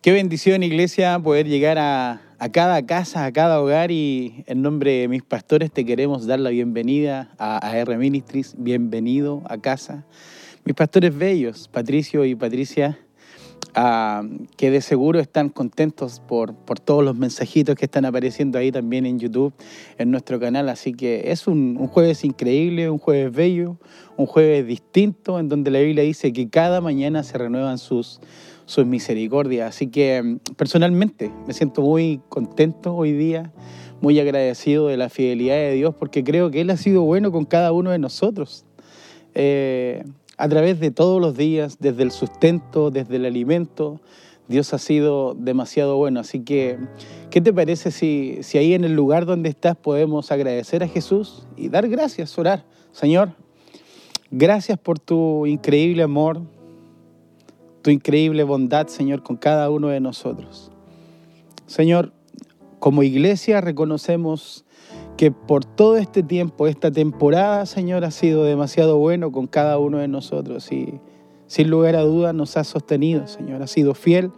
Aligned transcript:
Qué 0.00 0.12
bendición, 0.12 0.62
iglesia, 0.62 1.18
poder 1.18 1.48
llegar 1.48 1.76
a, 1.76 2.20
cada 2.52 2.86
casa, 2.86 3.24
a 3.24 3.32
cada 3.32 3.60
hogar 3.60 3.90
y 3.90 4.44
en 4.46 4.62
nombre 4.62 4.92
de 4.92 5.08
mis 5.08 5.24
pastores 5.24 5.72
te 5.72 5.84
queremos 5.84 6.24
dar 6.24 6.38
la 6.38 6.50
bienvenida 6.50 7.34
a, 7.36 7.76
R 7.76 7.98
Ministries. 7.98 8.54
Bienvenido 8.56 9.42
a 9.46 9.58
casa. 9.58 10.06
Mis 10.64 10.76
pastores 10.76 11.18
bellos, 11.18 11.66
Patricio 11.66 12.24
y 12.24 12.36
Patricia, 12.36 12.96
ah, 13.74 14.22
que 14.56 14.70
de 14.70 14.82
seguro 14.82 15.18
están 15.18 15.48
contentos 15.48 16.20
por, 16.20 16.54
por 16.54 16.78
todos 16.78 17.02
los 17.02 17.16
mensajitos 17.16 17.74
que 17.74 17.86
están 17.86 18.04
apareciendo 18.04 18.56
ahí 18.56 18.70
también 18.70 19.04
en 19.04 19.18
YouTube, 19.18 19.52
en 19.98 20.12
nuestro 20.12 20.38
canal. 20.38 20.68
Así 20.68 20.94
que 20.94 21.32
es 21.32 21.48
un, 21.48 21.76
un 21.76 21.88
jueves 21.88 22.22
increíble, 22.22 22.88
un 22.88 22.98
jueves 22.98 23.32
bello, 23.32 23.78
un 24.16 24.26
jueves 24.26 24.64
distinto, 24.64 25.40
en 25.40 25.48
donde 25.48 25.72
la 25.72 25.80
Biblia 25.80 26.04
dice 26.04 26.32
que 26.32 26.48
cada 26.48 26.80
mañana 26.80 27.24
se 27.24 27.36
renuevan 27.36 27.78
sus 27.78 28.20
su 28.68 28.84
misericordia. 28.84 29.66
Así 29.66 29.86
que 29.88 30.22
mm, 30.22 30.54
personalmente 30.56 31.32
me 31.46 31.54
siento 31.54 31.80
muy 31.80 32.20
contento 32.28 32.94
hoy 32.94 33.12
día, 33.12 33.50
muy 34.02 34.20
agradecido 34.20 34.88
de 34.88 34.98
la 34.98 35.08
fidelidad 35.08 35.56
de 35.56 35.72
Dios, 35.72 35.94
porque 35.98 36.22
creo 36.22 36.50
que 36.50 36.60
Él 36.60 36.70
ha 36.70 36.76
sido 36.76 37.02
bueno 37.02 37.32
con 37.32 37.46
cada 37.46 37.72
uno 37.72 37.90
de 37.90 37.98
nosotros. 37.98 38.66
Eh, 39.34 40.04
a 40.36 40.48
través 40.48 40.78
de 40.80 40.90
todos 40.90 41.20
los 41.20 41.36
días, 41.36 41.78
desde 41.80 42.02
el 42.02 42.10
sustento, 42.10 42.90
desde 42.90 43.16
el 43.16 43.24
alimento, 43.24 44.00
Dios 44.48 44.74
ha 44.74 44.78
sido 44.78 45.34
demasiado 45.34 45.96
bueno. 45.96 46.20
Así 46.20 46.40
que, 46.40 46.78
¿qué 47.30 47.40
te 47.40 47.54
parece 47.54 47.90
si, 47.90 48.38
si 48.42 48.58
ahí 48.58 48.74
en 48.74 48.84
el 48.84 48.94
lugar 48.94 49.24
donde 49.24 49.48
estás 49.48 49.76
podemos 49.76 50.30
agradecer 50.30 50.82
a 50.82 50.88
Jesús 50.88 51.46
y 51.56 51.70
dar 51.70 51.88
gracias, 51.88 52.38
orar? 52.38 52.66
Señor, 52.92 53.32
gracias 54.30 54.78
por 54.78 54.98
tu 54.98 55.46
increíble 55.46 56.02
amor, 56.02 56.42
tu 57.88 57.92
increíble 57.92 58.44
bondad, 58.44 58.88
Señor, 58.88 59.22
con 59.22 59.38
cada 59.38 59.70
uno 59.70 59.88
de 59.88 59.98
nosotros. 59.98 60.70
Señor, 61.64 62.12
como 62.80 63.02
iglesia 63.02 63.62
reconocemos 63.62 64.66
que 65.16 65.30
por 65.30 65.64
todo 65.64 65.96
este 65.96 66.22
tiempo, 66.22 66.66
esta 66.66 66.90
temporada, 66.90 67.64
Señor, 67.64 68.04
ha 68.04 68.10
sido 68.10 68.44
demasiado 68.44 68.98
bueno 68.98 69.32
con 69.32 69.46
cada 69.46 69.78
uno 69.78 69.96
de 69.96 70.06
nosotros 70.06 70.70
y 70.70 71.00
sin 71.46 71.70
lugar 71.70 71.96
a 71.96 72.02
dudas 72.02 72.34
nos 72.34 72.58
ha 72.58 72.64
sostenido, 72.64 73.26
Señor, 73.26 73.62
ha 73.62 73.66
sido 73.66 73.94
fiel, 73.94 74.32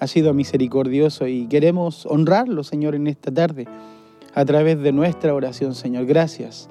ha 0.00 0.06
sido 0.06 0.32
misericordioso 0.32 1.26
y 1.26 1.46
queremos 1.46 2.06
honrarlo, 2.06 2.64
Señor, 2.64 2.94
en 2.94 3.06
esta 3.06 3.30
tarde 3.30 3.68
a 4.32 4.46
través 4.46 4.80
de 4.80 4.92
nuestra 4.92 5.34
oración, 5.34 5.74
Señor. 5.74 6.06
Gracias 6.06 6.70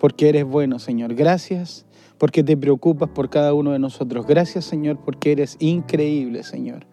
porque 0.00 0.30
eres 0.30 0.46
bueno, 0.46 0.78
Señor. 0.78 1.12
Gracias 1.12 1.84
porque 2.18 2.42
te 2.42 2.56
preocupas 2.56 3.08
por 3.08 3.30
cada 3.30 3.54
uno 3.54 3.72
de 3.72 3.78
nosotros. 3.78 4.26
Gracias 4.26 4.64
Señor 4.64 4.98
porque 5.04 5.32
eres 5.32 5.56
increíble 5.60 6.42
Señor. 6.42 6.86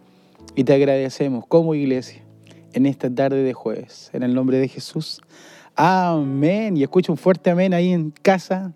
Y 0.56 0.64
te 0.64 0.74
agradecemos 0.74 1.46
como 1.48 1.76
iglesia 1.76 2.24
en 2.74 2.86
esta 2.86 3.10
tarde 3.10 3.44
de 3.44 3.54
jueves. 3.54 4.10
En 4.14 4.24
el 4.24 4.34
nombre 4.34 4.58
de 4.60 4.68
Jesús. 4.68 5.22
Amén. 5.76 6.78
Y 6.78 6.84
escucho 6.84 7.12
un 7.12 7.18
fuerte 7.18 7.50
amén 7.50 7.74
ahí 7.74 7.92
en 7.92 8.12
casa. 8.12 8.74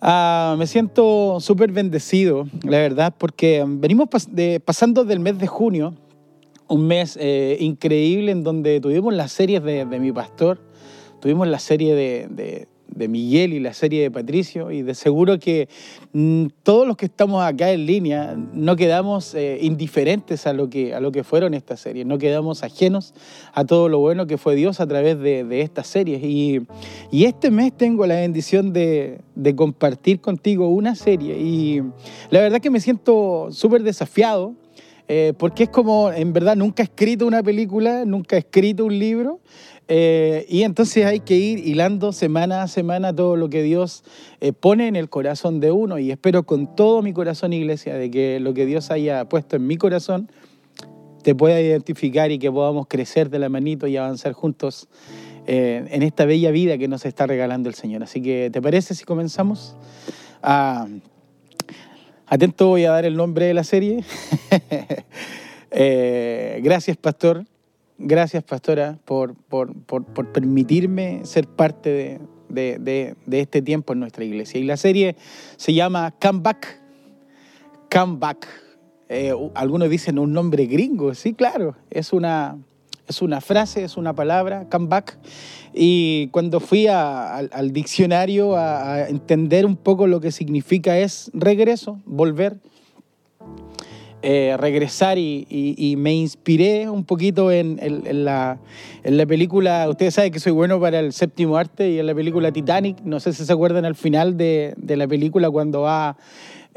Ah, 0.00 0.56
me 0.58 0.66
siento 0.66 1.38
súper 1.40 1.72
bendecido, 1.72 2.46
la 2.62 2.78
verdad, 2.78 3.14
porque 3.16 3.64
venimos 3.66 4.08
pasando 4.64 5.04
del 5.04 5.20
mes 5.20 5.38
de 5.38 5.46
junio, 5.46 5.94
un 6.68 6.86
mes 6.86 7.18
eh, 7.20 7.56
increíble 7.60 8.30
en 8.30 8.44
donde 8.44 8.80
tuvimos 8.80 9.14
las 9.14 9.32
series 9.32 9.62
de, 9.62 9.84
mi 9.98 10.12
pastor, 10.12 10.60
tuvimos 11.20 11.48
la 11.48 11.58
serie 11.58 11.94
de 11.94 12.28
de 12.28 12.68
Miguel 12.94 13.52
y 13.52 13.60
la 13.60 13.74
serie 13.74 14.02
de 14.02 14.10
Patricio 14.10 14.70
y 14.70 14.82
de 14.82 14.94
seguro 14.94 15.38
que 15.38 15.68
mm, 16.12 16.46
todos 16.62 16.86
los 16.86 16.96
que 16.96 17.06
estamos 17.06 17.44
acá 17.44 17.70
en 17.70 17.86
línea 17.86 18.36
no 18.52 18.76
quedamos 18.76 19.34
eh, 19.34 19.58
indiferentes 19.60 20.46
a 20.46 20.52
lo, 20.52 20.70
que, 20.70 20.94
a 20.94 21.00
lo 21.00 21.12
que 21.12 21.24
fueron 21.24 21.54
estas 21.54 21.80
series, 21.80 22.06
no 22.06 22.18
quedamos 22.18 22.62
ajenos 22.62 23.14
a 23.52 23.64
todo 23.64 23.88
lo 23.88 23.98
bueno 23.98 24.26
que 24.26 24.38
fue 24.38 24.54
Dios 24.54 24.80
a 24.80 24.86
través 24.86 25.18
de, 25.18 25.60
estas 25.60 25.86
series. 25.86 26.22
Y, 26.22 26.66
este 27.26 27.50
mes 27.50 27.72
tengo 27.76 28.06
la 28.06 28.16
bendición 28.16 28.72
de, 28.72 29.18
compartir 29.56 30.20
contigo 30.20 30.68
una 30.68 30.94
serie 30.94 31.38
y 31.38 31.82
la 32.30 32.40
verdad 32.40 32.60
que 32.60 32.70
me 32.70 32.80
siento 32.80 33.48
súper 33.50 33.82
desafiado. 33.82 34.54
Eh, 35.08 35.34
porque 35.38 35.62
es 35.62 35.68
como, 35.68 36.10
en 36.10 36.32
verdad, 36.32 36.56
nunca 36.56 36.82
he 36.82 36.86
escrito 36.86 37.28
una 37.28 37.40
película, 37.40 38.04
nunca 38.04 38.34
he 38.34 38.40
escrito 38.40 38.84
un 38.84 38.98
libro, 38.98 39.38
eh, 39.88 40.46
y 40.48 40.62
entonces 40.62 41.04
hay 41.06 41.20
que 41.20 41.36
ir 41.36 41.60
hilando 41.60 42.12
semana 42.12 42.62
a 42.62 42.68
semana 42.68 43.14
todo 43.14 43.36
lo 43.36 43.48
que 43.48 43.62
Dios 43.62 44.02
eh, 44.40 44.52
pone 44.52 44.88
en 44.88 44.96
el 44.96 45.08
corazón 45.08 45.60
de 45.60 45.70
uno. 45.70 45.98
Y 45.98 46.10
espero 46.10 46.42
con 46.44 46.74
todo 46.74 47.02
mi 47.02 47.12
corazón, 47.12 47.52
iglesia, 47.52 47.94
de 47.94 48.10
que 48.10 48.40
lo 48.40 48.52
que 48.54 48.66
Dios 48.66 48.90
haya 48.90 49.28
puesto 49.28 49.56
en 49.56 49.66
mi 49.66 49.76
corazón 49.76 50.30
te 51.22 51.34
pueda 51.34 51.60
identificar 51.60 52.30
y 52.30 52.38
que 52.38 52.50
podamos 52.50 52.86
crecer 52.88 53.30
de 53.30 53.38
la 53.38 53.48
manito 53.48 53.86
y 53.86 53.96
avanzar 53.96 54.32
juntos 54.32 54.88
eh, 55.46 55.86
en 55.90 56.02
esta 56.02 56.24
bella 56.24 56.50
vida 56.50 56.78
que 56.78 56.88
nos 56.88 57.04
está 57.04 57.26
regalando 57.26 57.68
el 57.68 57.74
Señor. 57.74 58.02
Así 58.02 58.20
que, 58.20 58.50
¿te 58.52 58.62
parece 58.62 58.94
si 58.94 59.04
comenzamos? 59.04 59.76
Ah, 60.42 60.88
atento, 62.26 62.68
voy 62.68 62.84
a 62.84 62.92
dar 62.92 63.04
el 63.04 63.16
nombre 63.16 63.46
de 63.46 63.54
la 63.54 63.64
serie. 63.64 64.04
gracias, 66.62 66.96
pastor. 66.96 67.44
Gracias, 67.98 68.44
pastora, 68.44 68.98
por, 69.04 69.34
por, 69.34 69.72
permitirme 70.32 71.20
ser 71.24 71.46
parte 71.46 72.20
de, 72.48 73.16
este 73.30 73.62
tiempo 73.62 73.92
en 73.92 74.00
nuestra 74.00 74.24
iglesia. 74.24 74.60
Y 74.60 74.64
la 74.64 74.76
serie 74.76 75.16
se 75.56 75.72
llama 75.72 76.14
Come 76.20 76.40
Back. 76.40 76.80
Come 77.90 78.18
Back. 78.18 78.46
Eh, 79.08 79.32
algunos 79.54 79.88
dicen 79.88 80.18
un 80.18 80.32
nombre 80.32 80.66
gringo, 80.66 81.14
sí, 81.14 81.32
claro, 81.32 81.76
es 81.90 82.12
una, 82.12 82.58
es 83.08 83.22
una 83.22 83.40
frase, 83.40 83.84
es 83.84 83.96
una 83.96 84.14
palabra, 84.14 84.66
come 84.68 84.88
back. 84.88 85.18
Y 85.72 86.28
cuando 86.28 86.60
fui 86.60 86.86
al 86.88 87.72
diccionario 87.72 88.56
a, 88.56 89.08
entender 89.08 89.64
un 89.66 89.76
poco 89.76 90.06
lo 90.06 90.20
que 90.20 90.32
significa 90.32 90.98
es 90.98 91.30
regreso, 91.34 92.00
volver, 92.04 92.58
eh, 94.22 94.56
regresar 94.58 95.18
y, 95.18 95.94
me 95.98 96.14
inspiré 96.14 96.88
un 96.88 97.04
poquito 97.04 97.52
en, 97.52 97.78
la, 98.24 98.58
película, 99.28 99.88
ustedes 99.88 100.14
saben 100.14 100.32
que 100.32 100.40
soy 100.40 100.52
bueno 100.52 100.80
para 100.80 101.00
el 101.00 101.12
séptimo 101.12 101.56
arte 101.56 101.90
y 101.90 101.98
en 101.98 102.06
la 102.06 102.14
película 102.14 102.50
Titanic, 102.50 102.98
no 103.04 103.20
sé 103.20 103.32
si 103.32 103.44
se 103.44 103.52
acuerdan 103.52 103.84
al 103.84 103.94
final 103.94 104.36
de, 104.36 104.74
la 104.78 105.06
película 105.06 105.50
cuando 105.50 105.82
va... 105.82 106.16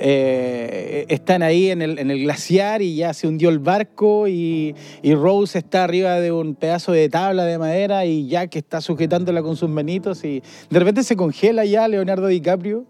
Eh, 0.02 1.06
están 1.10 1.44
ahí 1.44 1.70
en 1.70 1.82
el, 1.82 2.22
glaciar 2.22 2.82
y 2.82 2.96
ya 2.96 3.14
se 3.14 3.28
hundió 3.28 3.50
el 3.50 3.60
barco 3.60 4.30
y, 4.30 4.74
y, 5.02 5.14
Rose 5.14 5.60
está 5.60 5.84
arriba 5.84 6.22
de 6.22 6.32
un 6.32 6.56
pedazo 6.56 6.94
de 6.94 7.10
tabla 7.10 7.44
de 7.44 7.58
madera 7.58 8.06
y 8.06 8.28
Jack 8.28 8.56
está 8.56 8.80
sujetándola 8.80 9.42
con 9.42 9.58
sus 9.58 9.70
manitos 9.70 10.24
y 10.24 10.42
de 10.70 10.80
repente 10.80 11.04
se 11.04 11.18
congela 11.18 11.66
ya 11.66 11.86
Leonardo 11.90 12.28
DiCaprio 12.28 12.86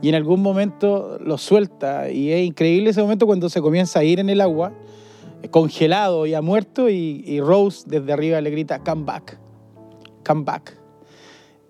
y 0.00 0.08
en 0.08 0.16
algún 0.16 0.42
momento 0.42 1.18
lo 1.20 1.38
suelta. 1.38 2.10
Y 2.10 2.30
es 2.32 2.44
increíble 2.44 2.90
ese 2.90 3.00
momento 3.00 3.26
cuando 3.26 3.48
se 3.48 3.60
comienza 3.60 4.00
a 4.00 4.04
ir 4.04 4.20
en 4.20 4.28
el 4.28 4.40
agua, 4.40 4.72
congelado 5.50 6.26
y 6.26 6.34
ha 6.34 6.42
muerto, 6.42 6.88
y, 6.88 7.40
Rose 7.40 7.84
desde 7.86 8.12
arriba 8.12 8.40
le 8.40 8.50
grita, 8.50 8.80
come 8.80 9.04
back, 9.04 9.38
come 10.26 10.44
back. 10.44 10.78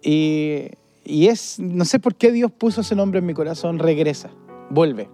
Y, 0.02 0.70
es, 1.04 1.58
no 1.58 1.84
sé 1.84 1.98
por 1.98 2.14
qué 2.14 2.32
Dios 2.32 2.50
puso 2.52 2.80
ese 2.80 2.94
nombre 2.94 3.18
en 3.18 3.26
mi 3.26 3.34
corazón, 3.34 3.78
regresa, 3.78 4.30
vuelve, 4.72 5.08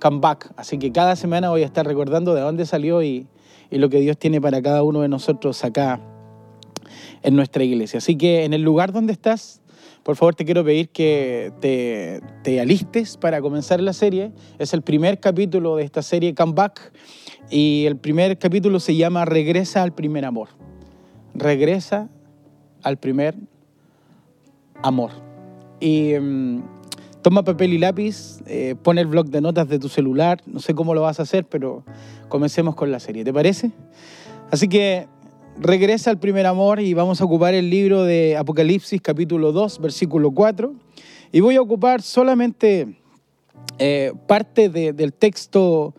come 0.00 0.20
back. 0.20 0.52
Así 0.56 0.78
que 0.78 0.92
cada 0.92 1.16
semana 1.16 1.50
voy 1.50 1.62
a 1.62 1.66
estar 1.66 1.86
recordando 1.86 2.34
de 2.34 2.42
dónde 2.42 2.66
salió 2.66 3.02
y, 3.02 3.26
y 3.70 3.78
lo 3.78 3.88
que 3.88 4.00
Dios 4.00 4.18
tiene 4.18 4.40
para 4.40 4.60
cada 4.60 4.82
uno 4.82 5.00
de 5.00 5.08
nosotros 5.08 5.64
acá 5.64 6.00
en 7.22 7.36
nuestra 7.36 7.64
iglesia. 7.64 7.98
Así 7.98 8.16
que 8.16 8.44
en 8.44 8.52
el 8.52 8.62
lugar 8.62 8.92
donde 8.92 9.12
estás, 9.12 9.60
por 10.02 10.16
favor 10.16 10.34
te 10.34 10.44
quiero 10.44 10.64
pedir 10.64 10.88
que 10.88 11.52
te, 12.42 12.60
alistes 12.60 13.16
para 13.16 13.40
comenzar 13.40 13.80
la 13.80 13.92
serie. 13.92 14.32
Es 14.58 14.72
el 14.72 14.82
primer 14.82 15.20
capítulo 15.20 15.76
de 15.76 15.84
esta 15.84 16.02
serie 16.02 16.34
Comeback 16.34 16.92
y 17.50 17.84
el 17.86 17.96
primer 17.96 18.38
capítulo 18.38 18.80
se 18.80 18.96
llama 18.96 19.24
Regresa 19.24 19.82
al 19.82 19.92
primer 19.92 20.24
amor. 20.24 20.48
Regresa 21.34 22.08
al 22.82 22.96
primer 22.96 23.36
amor. 24.82 25.10
Y 25.80 26.14
mm, 26.18 26.62
toma 27.22 27.42
papel 27.42 27.72
y 27.72 27.78
lápiz, 27.78 28.40
eh, 28.46 28.74
pon 28.82 28.98
el 28.98 29.06
blog 29.06 29.26
de 29.26 29.40
notas 29.40 29.68
de 29.68 29.78
tu 29.78 29.88
celular, 29.88 30.40
no 30.46 30.60
sé 30.60 30.74
cómo 30.74 30.94
lo 30.94 31.02
vas 31.02 31.20
a 31.20 31.24
hacer, 31.24 31.44
pero 31.44 31.84
comencemos 32.28 32.74
con 32.74 32.90
la 32.90 33.00
serie, 33.00 33.24
¿te 33.24 33.32
parece? 33.32 33.70
Así 34.50 34.68
que 34.68 35.06
regresa 35.58 36.10
al 36.10 36.18
primer 36.18 36.46
amor 36.46 36.80
y 36.80 36.94
vamos 36.94 37.20
a 37.20 37.24
ocupar 37.24 37.54
el 37.54 37.70
libro 37.70 38.04
de 38.04 38.36
Apocalipsis 38.36 39.00
capítulo 39.00 39.52
2, 39.52 39.80
versículo 39.80 40.30
4. 40.30 40.74
Y 41.32 41.40
voy 41.40 41.56
a 41.56 41.62
ocupar 41.62 42.02
solamente 42.02 42.96
eh, 43.78 44.12
parte 44.26 44.68
del 44.68 45.12
texto 45.12 45.94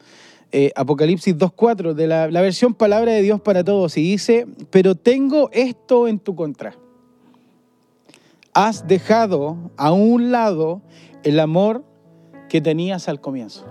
eh, 0.51 0.71
Apocalipsis 0.75 1.37
2.4, 1.37 1.93
de 1.93 2.07
la, 2.07 2.29
la 2.29 2.41
versión 2.41 2.73
Palabra 2.73 3.13
de 3.13 3.21
Dios 3.21 3.39
para 3.39 3.63
Todos. 3.63 3.97
Y 3.97 4.01
dice, 4.01 4.47
pero 4.69 4.95
tengo 4.95 5.49
esto 5.53 6.07
en 6.07 6.19
tu 6.19 6.35
contra. 6.35 6.75
Has 8.53 8.85
dejado 8.85 9.71
a 9.77 9.93
un 9.93 10.31
lado 10.31 10.81
el 11.23 11.39
amor 11.39 11.83
que 12.49 12.61
tenías 12.61 13.07
al 13.07 13.21
comienzo. 13.21 13.65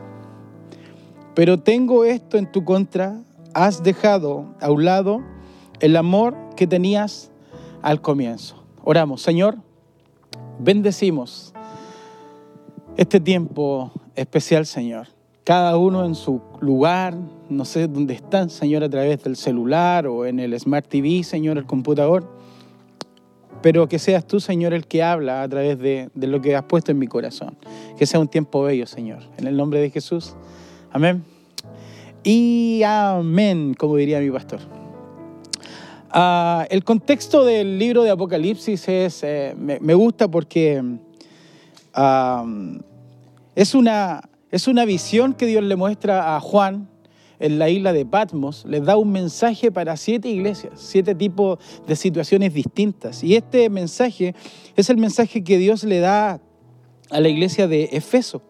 Pero 1.34 1.60
tengo 1.60 2.04
esto 2.04 2.38
en 2.38 2.50
tu 2.50 2.64
contra, 2.64 3.20
has 3.54 3.82
dejado 3.82 4.54
a 4.60 4.70
un 4.70 4.84
lado 4.84 5.20
el 5.80 5.96
amor 5.96 6.36
que 6.56 6.66
tenías 6.66 7.30
al 7.82 8.00
comienzo. 8.00 8.62
Oramos, 8.82 9.22
Señor, 9.22 9.56
bendecimos 10.58 11.52
este 12.96 13.20
tiempo 13.20 13.90
especial, 14.14 14.66
Señor. 14.66 15.08
Cada 15.44 15.76
uno 15.76 16.04
en 16.04 16.14
su 16.14 16.40
lugar, 16.60 17.14
no 17.48 17.64
sé 17.64 17.88
dónde 17.88 18.14
están, 18.14 18.50
Señor, 18.50 18.84
a 18.84 18.90
través 18.90 19.22
del 19.22 19.36
celular 19.36 20.06
o 20.06 20.26
en 20.26 20.38
el 20.38 20.58
Smart 20.58 20.86
TV, 20.86 21.22
Señor, 21.24 21.58
el 21.58 21.66
computador. 21.66 22.39
Pero 23.62 23.88
que 23.88 23.98
seas 23.98 24.26
tú, 24.26 24.40
Señor, 24.40 24.72
el 24.72 24.86
que 24.86 25.02
habla 25.02 25.42
a 25.42 25.48
través 25.48 25.78
de, 25.78 26.08
de 26.14 26.26
lo 26.26 26.40
que 26.40 26.56
has 26.56 26.64
puesto 26.64 26.92
en 26.92 26.98
mi 26.98 27.06
corazón. 27.06 27.56
Que 27.98 28.06
sea 28.06 28.18
un 28.18 28.28
tiempo 28.28 28.62
bello, 28.62 28.86
Señor. 28.86 29.22
En 29.36 29.46
el 29.46 29.56
nombre 29.56 29.80
de 29.80 29.90
Jesús. 29.90 30.34
Amén. 30.92 31.24
Y 32.22 32.82
amén, 32.84 33.74
como 33.78 33.96
diría 33.96 34.20
mi 34.20 34.30
pastor. 34.30 34.60
Ah, 36.10 36.66
el 36.70 36.82
contexto 36.82 37.44
del 37.44 37.78
libro 37.78 38.02
de 38.02 38.10
Apocalipsis 38.10 38.88
es, 38.88 39.22
eh, 39.22 39.54
me, 39.56 39.94
gusta 39.94 40.28
porque 40.28 40.82
ah, 41.94 42.44
es, 43.54 43.74
una, 43.74 44.28
es 44.50 44.66
una 44.66 44.84
visión 44.84 45.34
que 45.34 45.46
Dios 45.46 45.62
le 45.62 45.76
muestra 45.76 46.34
a 46.34 46.40
Juan 46.40 46.88
en 47.40 47.58
la 47.58 47.68
isla 47.70 47.92
de 47.92 48.06
Patmos, 48.06 48.64
les 48.68 48.84
da 48.84 48.96
un 48.96 49.10
mensaje 49.10 49.72
para 49.72 49.96
siete 49.96 50.28
iglesias, 50.28 50.74
siete 50.76 51.14
tipos 51.14 51.58
de 51.86 51.96
situaciones 51.96 52.54
distintas. 52.54 53.24
Y 53.24 53.34
este 53.34 53.68
mensaje 53.70 54.34
es 54.76 54.90
el 54.90 54.98
mensaje 54.98 55.42
que 55.42 55.58
Dios 55.58 55.82
le 55.82 56.00
da 56.00 56.40
a 57.10 57.20
la 57.20 57.28
iglesia 57.28 57.66
de 57.66 57.88
Efeso. 57.92 58.42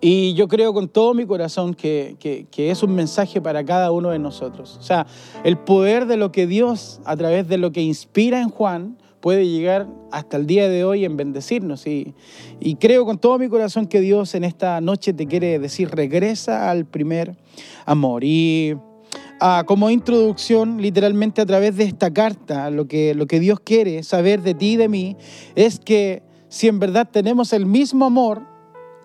Y 0.00 0.34
yo 0.34 0.48
creo 0.48 0.74
con 0.74 0.88
todo 0.88 1.14
mi 1.14 1.24
corazón 1.24 1.72
que, 1.72 2.18
es 2.54 2.82
un 2.82 2.94
mensaje 2.94 3.40
para 3.40 3.64
cada 3.64 3.90
uno 3.90 4.10
de 4.10 4.18
nosotros. 4.18 4.76
O 4.78 4.82
sea, 4.82 5.06
el 5.44 5.56
poder 5.56 6.06
de 6.06 6.16
lo 6.16 6.30
que 6.30 6.46
Dios, 6.46 7.00
a 7.04 7.16
través 7.16 7.48
de 7.48 7.56
lo 7.56 7.72
que 7.72 7.80
inspira 7.80 8.40
en 8.40 8.50
Juan, 8.50 8.98
puede 9.24 9.48
llegar 9.48 9.88
hasta 10.12 10.36
el 10.36 10.46
día 10.46 10.68
de 10.68 10.84
hoy 10.84 11.06
en 11.06 11.16
bendecirnos. 11.16 11.86
Y, 11.86 12.14
y 12.60 12.74
creo 12.74 13.06
con 13.06 13.16
todo 13.16 13.38
mi 13.38 13.48
corazón 13.48 13.86
que 13.86 14.02
Dios 14.02 14.34
en 14.34 14.44
esta 14.44 14.82
noche 14.82 15.14
te 15.14 15.26
quiere 15.26 15.58
decir, 15.58 15.88
regresa 15.88 16.70
al 16.70 16.84
primer 16.84 17.34
amor. 17.86 18.22
Y 18.22 18.74
ah, 19.40 19.64
como 19.66 19.88
introducción, 19.88 20.82
literalmente 20.82 21.40
a 21.40 21.46
través 21.46 21.74
de 21.74 21.84
esta 21.84 22.12
carta, 22.12 22.68
lo 22.68 22.86
que, 22.86 23.14
lo 23.14 23.26
que 23.26 23.40
Dios 23.40 23.60
quiere 23.60 24.02
saber 24.02 24.42
de 24.42 24.52
ti 24.52 24.72
y 24.72 24.76
de 24.76 24.90
mí 24.90 25.16
es 25.54 25.80
que 25.80 26.22
si 26.48 26.68
en 26.68 26.78
verdad 26.78 27.08
tenemos 27.10 27.54
el 27.54 27.64
mismo 27.64 28.04
amor, 28.04 28.42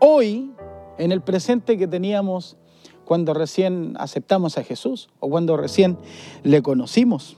hoy 0.02 0.52
en 0.98 1.14
el 1.14 1.22
presente 1.22 1.78
que 1.78 1.88
teníamos 1.88 2.58
cuando 3.06 3.34
recién 3.34 3.94
aceptamos 3.98 4.58
a 4.58 4.66
Jesús 4.66 5.08
o 5.22 5.30
cuando 5.30 5.56
recién 5.56 5.98
le 6.44 6.62
conocimos. 6.62 7.38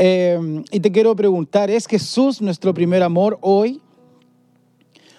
Eh, 0.00 0.62
y 0.70 0.78
te 0.78 0.92
quiero 0.92 1.14
preguntar, 1.16 1.70
¿es 1.70 1.86
Jesús 1.86 2.40
nuestro 2.40 2.72
primer 2.72 3.02
amor 3.02 3.36
hoy? 3.40 3.80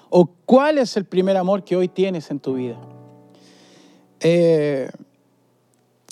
¿O 0.10 0.26
cuál 0.46 0.78
es 0.78 0.96
el 0.96 1.04
primer 1.04 1.36
amor 1.36 1.66
que 1.66 1.76
hoy 1.76 1.90
tienes 1.90 2.32
en 2.32 2.40
tu 2.40 2.54
vida? 2.54 2.80
Eh, 4.22 4.90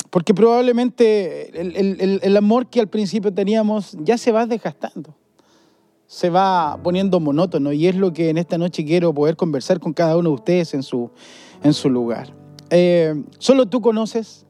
porque 0.09 0.33
probablemente 0.33 1.59
el, 1.59 2.19
el, 2.21 2.37
amor 2.37 2.67
que 2.67 2.79
al 2.79 2.87
principio 2.87 3.33
teníamos 3.33 3.95
ya 4.01 4.17
se 4.17 4.31
va 4.31 4.45
desgastando, 4.45 5.15
se 6.05 6.29
va 6.29 6.79
poniendo 6.83 7.19
monótono 7.19 7.71
y 7.71 7.87
es 7.87 7.95
lo 7.95 8.13
que 8.13 8.29
en 8.29 8.37
esta 8.37 8.57
noche 8.57 8.85
quiero 8.85 9.13
poder 9.13 9.35
conversar 9.35 9.79
con 9.79 9.93
cada 9.93 10.17
uno 10.17 10.29
de 10.29 10.35
ustedes 10.35 10.73
en 10.73 10.83
su, 10.83 11.09
en 11.63 11.73
su 11.73 11.89
lugar. 11.89 12.33
Eh, 12.69 13.23
solo 13.39 13.65
tú 13.65 13.81
conoces 13.81 14.46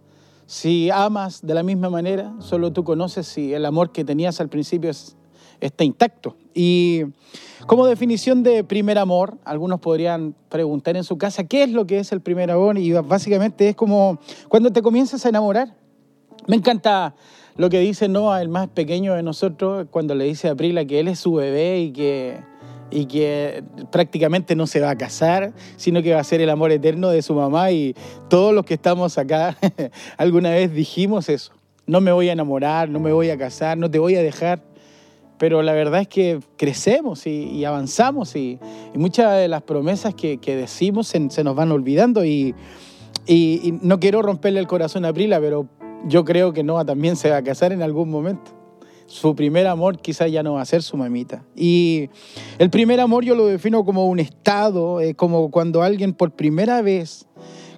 si 0.48 0.90
amas 0.90 1.46
de 1.46 1.54
la 1.54 1.62
misma 1.62 1.90
manera, 1.90 2.34
solo 2.40 2.72
tú 2.72 2.86
conoces 2.86 3.28
si 3.28 3.54
el 3.54 3.66
amor 3.66 3.92
que 3.92 4.06
tenías 4.06 4.40
al 4.40 4.48
principio 4.48 4.90
está 5.60 5.84
intacto. 5.84 6.38
Y 6.54 7.04
como 7.66 7.86
definición 7.86 8.44
de 8.44 8.64
primer 8.64 8.98
amor, 8.98 9.38
algunos 9.44 9.82
podrían 9.82 10.34
preguntar 10.48 10.96
en 10.96 11.04
su 11.04 11.18
casa, 11.18 11.44
¿qué 11.44 11.64
es 11.64 11.72
lo 11.72 11.86
que 11.86 12.00
es 12.00 12.14
el 12.14 12.22
primer 12.22 12.50
amor? 12.50 12.78
Y 12.78 12.94
básicamente 12.94 13.68
es 13.70 13.76
como 13.76 14.20
cuando 14.48 14.72
te 14.72 14.82
comienzas 14.82 15.26
a 15.26 15.30
enamorar. 15.30 15.76
Me 16.48 16.56
encanta 16.56 17.14
lo 17.58 17.70
que 17.70 17.82
dice 17.82 18.08
Noah, 18.08 18.42
el 18.42 18.48
más 18.48 18.70
pequeño 18.70 19.16
de 19.16 19.24
nosotros, 19.24 19.88
cuando 19.92 20.16
le 20.16 20.24
dice 20.24 20.48
a 20.48 20.56
Prila 20.56 20.86
que 20.86 21.02
él 21.02 21.10
es 21.10 21.20
su 21.20 21.34
bebé 21.34 21.82
y 21.82 21.92
que 21.92 22.40
y 22.90 23.06
que 23.06 23.64
prácticamente 23.92 24.56
no 24.56 24.68
se 24.68 24.80
va 24.80 24.92
a 24.92 24.98
casar, 24.98 25.54
sino 25.76 26.02
que 26.02 26.14
va 26.14 26.20
a 26.20 26.24
ser 26.24 26.42
el 26.42 26.50
amor 26.50 26.72
eterno 26.72 27.10
de 27.10 27.22
su 27.22 27.34
mamá 27.34 27.72
y 27.72 27.96
todos 28.30 28.54
los 28.54 28.66
que 28.66 28.76
estamos 28.76 29.18
acá 29.18 29.58
alguna 30.18 30.52
vez 30.52 30.74
dijimos 30.74 31.30
eso. 31.30 31.52
No 31.86 32.02
me 32.02 32.12
voy 32.12 32.30
a 32.30 32.34
enamorar, 32.34 32.90
no 32.90 33.00
me 33.00 33.14
voy 33.14 33.30
a 33.30 33.38
casar, 33.38 33.78
no 33.78 33.90
te 33.90 34.00
voy 34.00 34.16
a 34.16 34.22
dejar. 34.22 34.62
Pero 35.38 35.62
la 35.62 35.74
verdad 35.74 36.02
es 36.02 36.08
que 36.08 36.40
crecemos 36.58 37.28
y, 37.28 37.64
avanzamos 37.64 38.36
y, 38.36 38.60
muchas 38.96 39.38
de 39.38 39.48
las 39.48 39.62
promesas 39.62 40.16
que, 40.16 40.40
decimos 40.44 41.08
se, 41.08 41.20
nos 41.20 41.56
van 41.56 41.72
olvidando 41.72 42.26
y, 42.26 42.56
y, 43.28 43.78
no 43.82 44.00
quiero 44.00 44.24
romperle 44.24 44.60
el 44.60 44.68
corazón 44.68 45.06
a 45.06 45.14
Prila, 45.14 45.40
pero 45.40 45.68
yo 46.08 46.26
creo 46.26 46.54
que 46.54 46.64
Noah 46.64 46.86
también 46.86 47.16
se 47.16 47.30
va 47.30 47.38
a 47.38 47.44
casar 47.44 47.72
en 47.72 47.84
algún 47.84 48.10
momento 48.10 48.57
su 49.08 49.36
primer 49.36 49.66
amor 49.68 50.00
quizás 50.00 50.32
ya 50.32 50.44
no 50.44 50.54
va 50.54 50.62
a 50.62 50.66
ser 50.66 50.84
su 50.84 50.98
mamita. 50.98 51.44
Y 51.56 52.10
el 52.60 52.70
primer 52.70 53.00
amor 53.00 53.24
yo 53.24 53.36
lo 53.36 53.48
defino 53.48 53.84
como 53.84 54.06
un 54.08 54.20
estado, 54.20 55.02
eh, 55.02 55.16
como 55.16 55.50
cuando 55.50 55.82
alguien 55.82 56.14
por 56.14 56.32
primera 56.32 56.82
vez 56.82 57.26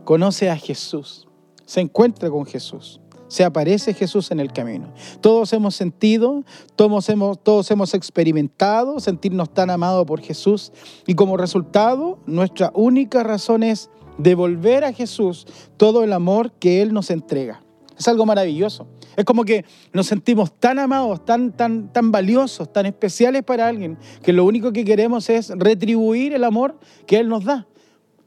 conoce 0.03 0.49
a 0.49 0.57
Jesús, 0.57 1.27
se 1.65 1.81
encuentra 1.81 2.29
con 2.31 2.45
Jesús, 2.45 2.99
se 3.27 3.43
aparece 3.43 3.93
Jesús 3.93 4.31
en 4.31 4.39
el 4.39 4.51
camino. 4.51 4.91
Todos 5.21 5.53
hemos 5.53 5.75
sentido, 5.75 6.43
todos 6.75 7.07
hemos, 7.09 7.41
todos 7.41 7.69
hemos 7.69 7.93
experimentado 7.93 8.99
sentirnos 8.99 9.53
tan 9.53 9.69
amados 9.69 10.05
por 10.07 10.19
Jesús 10.19 10.71
y 11.05 11.13
como 11.13 11.37
resultado 11.37 12.17
nuestra 12.25 12.71
única 12.73 13.21
razón 13.21 13.61
es 13.61 13.91
devolver 14.17 14.83
a 14.83 14.93
Jesús 14.93 15.45
todo 15.77 16.03
el 16.03 16.11
amor 16.11 16.51
que 16.53 16.81
Él 16.81 16.91
nos 16.91 17.11
entrega. 17.11 17.61
Es 17.97 18.07
algo 18.07 18.25
maravilloso. 18.25 18.87
Es 19.19 19.25
como 19.25 19.43
que 19.43 19.65
nos 19.91 20.07
sentimos 20.07 20.49
tan 20.61 20.79
amados, 20.79 21.25
tan, 21.25 21.51
tan, 21.51 21.91
tan 21.91 22.09
valiosos, 22.09 22.71
tan 22.71 22.85
especiales 22.85 23.43
para 23.43 23.67
alguien, 23.67 23.97
que 24.23 24.31
lo 24.31 24.45
único 24.45 24.71
que 24.71 24.85
queremos 24.85 25.29
es 25.29 25.49
retribuir 25.49 26.31
el 26.31 26.45
amor 26.45 26.79
que 27.05 27.19
Él 27.19 27.27
nos 27.27 27.43
da. 27.43 27.67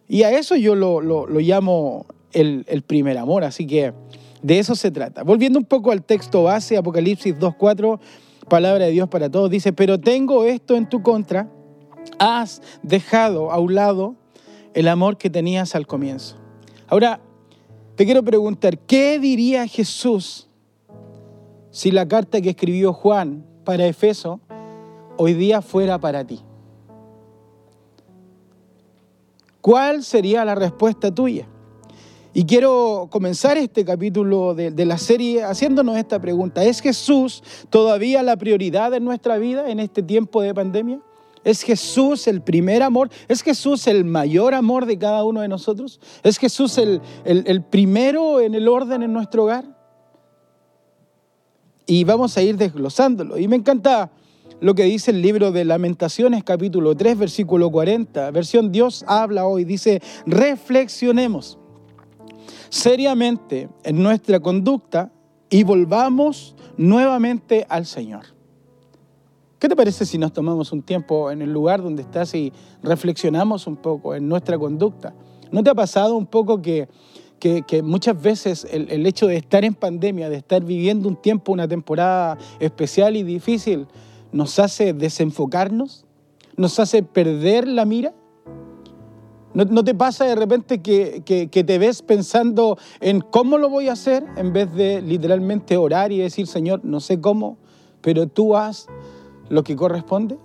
Y 0.06 0.24
a 0.24 0.38
eso 0.38 0.54
yo 0.54 0.74
lo, 0.74 1.26
llamo 1.40 2.04
el, 2.34 2.66
el, 2.68 2.82
primer 2.82 3.16
amor. 3.16 3.42
Así 3.42 3.66
que 3.66 3.94
de 4.42 4.58
eso 4.58 4.74
se 4.74 4.90
trata. 4.90 5.22
Volviendo 5.22 5.58
un 5.58 5.64
poco 5.64 5.92
al 5.92 6.04
texto 6.04 6.42
base, 6.42 6.76
Apocalipsis 6.76 7.36
2.4, 7.36 7.98
palabra 8.50 8.84
de 8.84 8.90
Dios 8.90 9.08
para 9.08 9.30
todos, 9.30 9.48
dice, 9.48 9.72
pero 9.72 9.98
tengo 9.98 10.44
esto 10.44 10.76
en 10.76 10.86
tu 10.90 11.02
contra, 11.02 11.50
has 12.18 12.60
dejado 12.82 13.50
a 13.50 13.58
un 13.58 13.74
lado 13.74 14.14
el 14.74 14.88
amor 14.88 15.16
que 15.16 15.30
tenías 15.30 15.74
al 15.74 15.86
comienzo. 15.86 16.36
Ahora, 16.86 17.22
te 17.94 18.04
quiero 18.04 18.22
preguntar, 18.22 18.78
¿qué 18.80 19.18
diría 19.18 19.66
Jesús 19.66 20.50
si 21.72 21.90
la 21.90 22.06
carta 22.06 22.40
que 22.40 22.50
escribió 22.50 22.92
Juan 22.92 23.44
para 23.64 23.86
Efeso 23.86 24.38
hoy 25.16 25.34
día 25.34 25.60
fuera 25.60 25.98
para 25.98 26.24
ti? 26.24 26.40
¿Cuál 29.60 30.04
sería 30.04 30.44
la 30.44 30.54
respuesta 30.54 31.12
tuya? 31.12 31.48
Y 32.34 32.44
quiero 32.44 33.08
comenzar 33.10 33.58
este 33.58 33.84
capítulo 33.84 34.54
de, 34.54 34.86
la 34.86 34.98
serie 34.98 35.44
haciéndonos 35.44 35.96
esta 35.96 36.20
pregunta. 36.20 36.64
¿Es 36.64 36.80
Jesús 36.80 37.42
todavía 37.68 38.22
la 38.22 38.36
prioridad 38.36 38.94
en 38.94 39.04
nuestra 39.04 39.38
vida 39.38 39.68
en 39.68 39.80
este 39.80 40.02
tiempo 40.02 40.40
de 40.40 40.54
pandemia? 40.54 41.00
¿Es 41.44 41.62
Jesús 41.62 42.26
el 42.26 42.40
primer 42.40 42.82
amor? 42.82 43.10
¿Es 43.28 43.42
Jesús 43.42 43.86
el 43.86 44.04
mayor 44.04 44.54
amor 44.54 44.86
de 44.86 44.98
cada 44.98 45.24
uno 45.24 45.40
de 45.40 45.48
nosotros? 45.48 46.00
¿Es 46.22 46.38
Jesús 46.38 46.78
el, 46.78 47.00
el, 47.24 47.62
primero 47.62 48.40
en 48.40 48.54
el 48.54 48.68
orden 48.68 49.02
en 49.02 49.12
nuestro 49.12 49.44
hogar? 49.44 49.81
Y 51.86 52.04
vamos 52.04 52.36
a 52.36 52.42
ir 52.42 52.56
desglosándolo. 52.56 53.38
Y 53.38 53.48
me 53.48 53.56
encanta 53.56 54.10
lo 54.60 54.74
que 54.74 54.84
dice 54.84 55.10
el 55.10 55.22
libro 55.22 55.50
de 55.50 55.64
Lamentaciones, 55.64 56.44
capítulo 56.44 56.94
3, 56.94 57.18
versículo 57.18 57.70
40. 57.70 58.30
Versión 58.30 58.70
Dios 58.70 59.04
habla 59.08 59.46
hoy. 59.46 59.64
Dice, 59.64 60.00
reflexionemos 60.26 61.58
seriamente 62.68 63.68
en 63.82 64.02
nuestra 64.02 64.40
conducta 64.40 65.12
y 65.50 65.64
volvamos 65.64 66.54
nuevamente 66.76 67.66
al 67.68 67.86
Señor. 67.86 68.26
¿Qué 69.58 69.68
te 69.68 69.76
parece 69.76 70.06
si 70.06 70.18
nos 70.18 70.32
tomamos 70.32 70.72
un 70.72 70.82
tiempo 70.82 71.30
en 71.30 71.42
el 71.42 71.52
lugar 71.52 71.82
donde 71.82 72.02
estás 72.02 72.34
y 72.34 72.52
reflexionamos 72.82 73.66
un 73.66 73.76
poco 73.76 74.14
en 74.14 74.26
nuestra 74.26 74.58
conducta? 74.58 75.14
¿No 75.50 75.62
te 75.62 75.70
ha 75.70 75.74
pasado 75.74 76.16
un 76.16 76.26
poco 76.26 76.62
que, 76.62 76.88
muchas 77.82 78.20
veces 78.20 78.66
el, 78.70 79.06
hecho 79.06 79.26
de 79.26 79.36
estar 79.36 79.64
en 79.64 79.74
pandemia, 79.74 80.28
de 80.28 80.36
estar 80.36 80.64
viviendo 80.64 81.08
un 81.08 81.16
tiempo, 81.16 81.52
una 81.52 81.68
temporada 81.68 82.38
especial 82.60 83.16
y 83.16 83.22
difícil, 83.22 83.86
nos 84.32 84.58
hace 84.58 84.92
desenfocarnos? 84.92 86.04
¿Nos 86.56 86.78
hace 86.78 87.02
perder 87.02 87.66
la 87.66 87.84
mira? 87.84 88.14
¿No, 89.54 89.84
te 89.84 89.94
pasa 89.94 90.24
de 90.24 90.34
repente 90.34 90.80
que, 90.80 91.22
que, 91.24 91.64
te 91.64 91.78
ves 91.78 92.00
pensando 92.00 92.78
en 93.00 93.20
cómo 93.20 93.58
lo 93.58 93.68
voy 93.68 93.88
a 93.88 93.92
hacer 93.92 94.24
en 94.36 94.54
vez 94.54 94.72
de 94.74 95.02
literalmente 95.02 95.76
orar 95.76 96.10
y 96.10 96.18
decir, 96.18 96.46
Señor, 96.46 96.80
no 96.84 97.00
sé 97.00 97.20
cómo, 97.20 97.58
pero 98.00 98.26
tú 98.28 98.56
haz 98.56 98.86
lo 99.50 99.62
que 99.62 99.76
corresponde? 99.76 100.38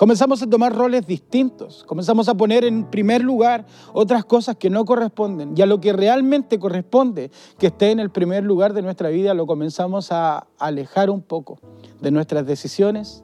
Comenzamos 0.00 0.42
a 0.42 0.46
tomar 0.46 0.74
roles 0.74 1.06
distintos, 1.06 1.84
comenzamos 1.84 2.26
a 2.30 2.34
poner 2.34 2.64
en 2.64 2.84
primer 2.84 3.22
lugar 3.22 3.66
otras 3.92 4.24
cosas 4.24 4.56
que 4.56 4.70
no 4.70 4.86
corresponden 4.86 5.52
y 5.54 5.60
a 5.60 5.66
lo 5.66 5.78
que 5.78 5.92
realmente 5.92 6.58
corresponde 6.58 7.30
que 7.58 7.66
esté 7.66 7.90
en 7.90 8.00
el 8.00 8.08
primer 8.08 8.42
lugar 8.42 8.72
de 8.72 8.80
nuestra 8.80 9.10
vida 9.10 9.34
lo 9.34 9.46
comenzamos 9.46 10.10
a 10.10 10.46
alejar 10.58 11.10
un 11.10 11.20
poco 11.20 11.58
de 12.00 12.10
nuestras 12.10 12.46
decisiones, 12.46 13.22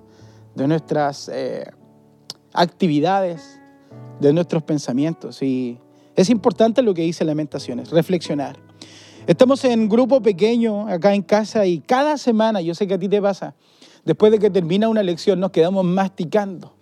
de 0.55 0.69
nuestras 0.69 1.31
eh, 1.33 1.65
actividades, 2.53 3.59
de 4.21 4.35
nuestros 4.35 4.63
pensamientos. 4.63 5.41
Y 5.41 5.79
es 6.15 6.29
importante 6.29 6.83
lo 6.83 6.93
que 6.93 7.01
dice 7.01 7.25
Lamentaciones, 7.25 7.91
reflexionar. 7.91 8.59
Estamos 9.27 9.65
en 9.65 9.89
grupo 9.89 10.21
pequeño 10.21 10.87
acá 10.89 11.15
en 11.15 11.23
casa 11.23 11.65
y 11.65 11.81
cada 11.81 12.19
semana, 12.19 12.61
yo 12.61 12.75
sé 12.75 12.87
que 12.87 12.93
a 12.93 12.99
ti 12.99 13.09
te 13.09 13.23
pasa, 13.23 13.55
después 14.07 14.33
de 14.33 14.39
que 14.39 14.49
termina 14.49 14.89
una 14.89 15.03
lección 15.03 15.39
nos 15.39 15.51
quedamos 15.51 15.85
masticando, 15.85 16.73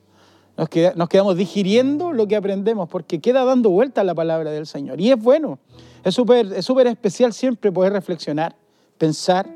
nos, 0.56 0.68
quedamos 1.08 1.36
digiriendo 1.36 2.12
lo 2.12 2.28
que 2.28 2.36
aprendemos 2.36 2.88
porque 2.88 3.20
queda 3.20 3.44
dando 3.44 3.70
vuelta 3.70 4.04
la 4.04 4.14
palabra 4.14 4.52
del 4.52 4.68
Señor. 4.68 5.00
Y 5.00 5.10
es 5.10 5.20
bueno, 5.20 5.58
es 6.04 6.14
súper 6.14 6.52
es 6.52 6.70
especial 6.70 7.32
siempre 7.32 7.72
poder 7.72 7.92
reflexionar, 7.92 8.54
pensar, 8.96 9.52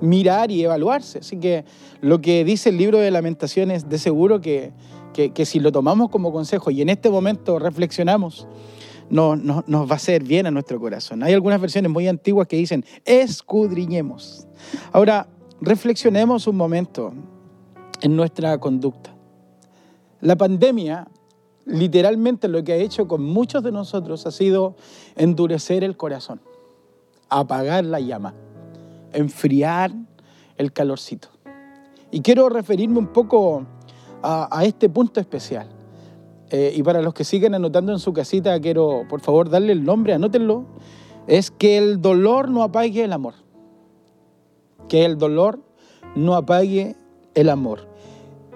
mirar 0.00 0.52
y 0.52 0.62
evaluarse. 0.62 1.18
Así 1.18 1.40
que 1.40 1.64
lo 2.00 2.20
que 2.20 2.44
dice 2.44 2.68
el 2.68 2.76
libro 2.76 2.98
de 2.98 3.10
lamentaciones, 3.10 3.88
de 3.88 3.98
seguro 3.98 4.40
que 4.40 4.72
que, 5.14 5.46
si 5.46 5.60
lo 5.60 5.72
tomamos 5.72 6.10
como 6.10 6.32
consejo 6.32 6.70
y 6.70 6.82
en 6.82 6.90
este 6.90 7.08
momento 7.08 7.58
reflexionamos, 7.58 8.46
no, 9.08 9.36
nos 9.36 9.88
va 9.88 9.92
a 9.92 9.96
hacer 9.96 10.24
bien 10.24 10.46
a 10.46 10.50
nuestro 10.50 10.78
corazón. 10.80 11.22
Hay 11.22 11.32
algunas 11.32 11.60
versiones 11.60 11.90
muy 11.90 12.08
antiguas 12.08 12.48
que 12.48 12.56
dicen, 12.56 12.84
escudriñemos. 13.04 14.46
Ahora, 14.92 15.28
reflexionemos 15.64 16.46
un 16.46 16.56
momento 16.56 17.12
en 18.02 18.14
nuestra 18.14 18.58
conducta. 18.58 19.14
La 20.20 20.36
pandemia, 20.36 21.08
literalmente 21.64 22.48
lo 22.48 22.62
que 22.62 22.74
ha 22.74 22.76
hecho 22.76 23.08
con 23.08 23.22
muchos 23.22 23.62
de 23.62 23.72
nosotros 23.72 24.26
ha 24.26 24.30
sido 24.30 24.76
endurecer 25.16 25.82
el 25.82 25.96
corazón, 25.96 26.40
apagar 27.30 27.84
la 27.84 27.98
llama, 28.00 28.34
enfriar 29.12 29.92
el 30.58 30.72
calorcito. 30.72 31.28
Y 32.10 32.20
quiero 32.20 32.48
referirme 32.48 32.98
un 32.98 33.08
poco 33.08 33.64
a, 34.22 34.64
este 34.64 34.88
punto 34.88 35.18
especial. 35.18 35.66
Eh, 36.50 36.74
y 36.76 36.82
para 36.82 37.02
los 37.02 37.14
que 37.14 37.24
siguen 37.24 37.54
anotando 37.54 37.90
en 37.90 37.98
su 37.98 38.12
casita, 38.12 38.60
quiero 38.60 39.04
por 39.08 39.20
favor 39.20 39.48
darle 39.48 39.72
el 39.72 39.82
nombre, 39.82 40.12
anótenlo. 40.12 40.66
Es 41.26 41.50
que 41.50 41.78
el 41.78 42.02
dolor 42.02 42.50
no 42.50 42.62
apague 42.62 43.02
el 43.02 43.12
amor. 43.12 43.43
Que 44.88 45.04
el 45.04 45.18
dolor 45.18 45.60
no 46.14 46.34
apague 46.34 46.96
el 47.34 47.48
amor. 47.48 47.88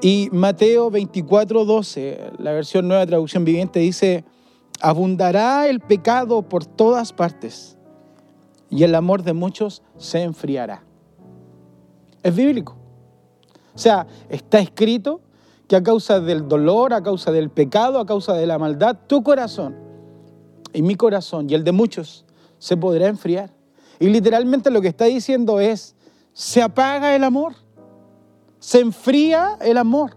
Y 0.00 0.28
Mateo 0.30 0.90
24, 0.90 1.64
12, 1.64 2.30
la 2.38 2.52
versión 2.52 2.86
nueva 2.86 3.04
traducción 3.06 3.44
viviente, 3.44 3.80
dice, 3.80 4.24
abundará 4.80 5.68
el 5.68 5.80
pecado 5.80 6.42
por 6.42 6.64
todas 6.64 7.12
partes 7.12 7.76
y 8.70 8.84
el 8.84 8.94
amor 8.94 9.22
de 9.22 9.32
muchos 9.32 9.82
se 9.96 10.22
enfriará. 10.22 10.84
Es 12.22 12.34
bíblico. 12.34 12.76
O 13.74 13.78
sea, 13.78 14.06
está 14.28 14.60
escrito 14.60 15.20
que 15.66 15.76
a 15.76 15.82
causa 15.82 16.20
del 16.20 16.48
dolor, 16.48 16.92
a 16.92 17.02
causa 17.02 17.30
del 17.30 17.50
pecado, 17.50 17.98
a 17.98 18.06
causa 18.06 18.34
de 18.34 18.46
la 18.46 18.58
maldad, 18.58 18.96
tu 19.06 19.22
corazón 19.22 19.76
y 20.72 20.82
mi 20.82 20.94
corazón 20.94 21.48
y 21.50 21.54
el 21.54 21.64
de 21.64 21.72
muchos 21.72 22.24
se 22.58 22.76
podrá 22.76 23.08
enfriar. 23.08 23.50
Y 24.00 24.08
literalmente 24.08 24.70
lo 24.70 24.80
que 24.80 24.88
está 24.88 25.06
diciendo 25.06 25.60
es, 25.60 25.96
se 26.38 26.62
apaga 26.62 27.16
el 27.16 27.24
amor, 27.24 27.56
se 28.60 28.78
enfría 28.78 29.58
el 29.60 29.76
amor, 29.76 30.16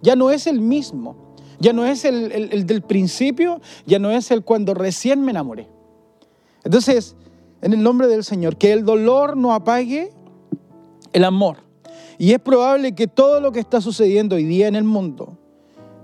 ya 0.00 0.14
no 0.14 0.30
es 0.30 0.46
el 0.46 0.60
mismo, 0.60 1.34
ya 1.58 1.72
no 1.72 1.84
es 1.84 2.04
el, 2.04 2.30
el 2.30 2.66
del 2.66 2.82
principio, 2.82 3.60
ya 3.84 3.98
no 3.98 4.12
es 4.12 4.30
el 4.30 4.44
cuando 4.44 4.74
recién 4.74 5.22
me 5.22 5.32
enamoré. 5.32 5.68
Entonces, 6.62 7.16
en 7.62 7.72
el 7.72 7.82
nombre 7.82 8.06
del 8.06 8.22
Señor, 8.22 8.56
que 8.56 8.72
el 8.72 8.84
dolor 8.84 9.36
no 9.36 9.52
apague 9.52 10.12
el 11.12 11.24
amor. 11.24 11.56
Y 12.16 12.30
es 12.30 12.38
probable 12.38 12.94
que 12.94 13.08
todo 13.08 13.40
lo 13.40 13.50
que 13.50 13.58
está 13.58 13.80
sucediendo 13.80 14.36
hoy 14.36 14.44
día 14.44 14.68
en 14.68 14.76
el 14.76 14.84
mundo, 14.84 15.36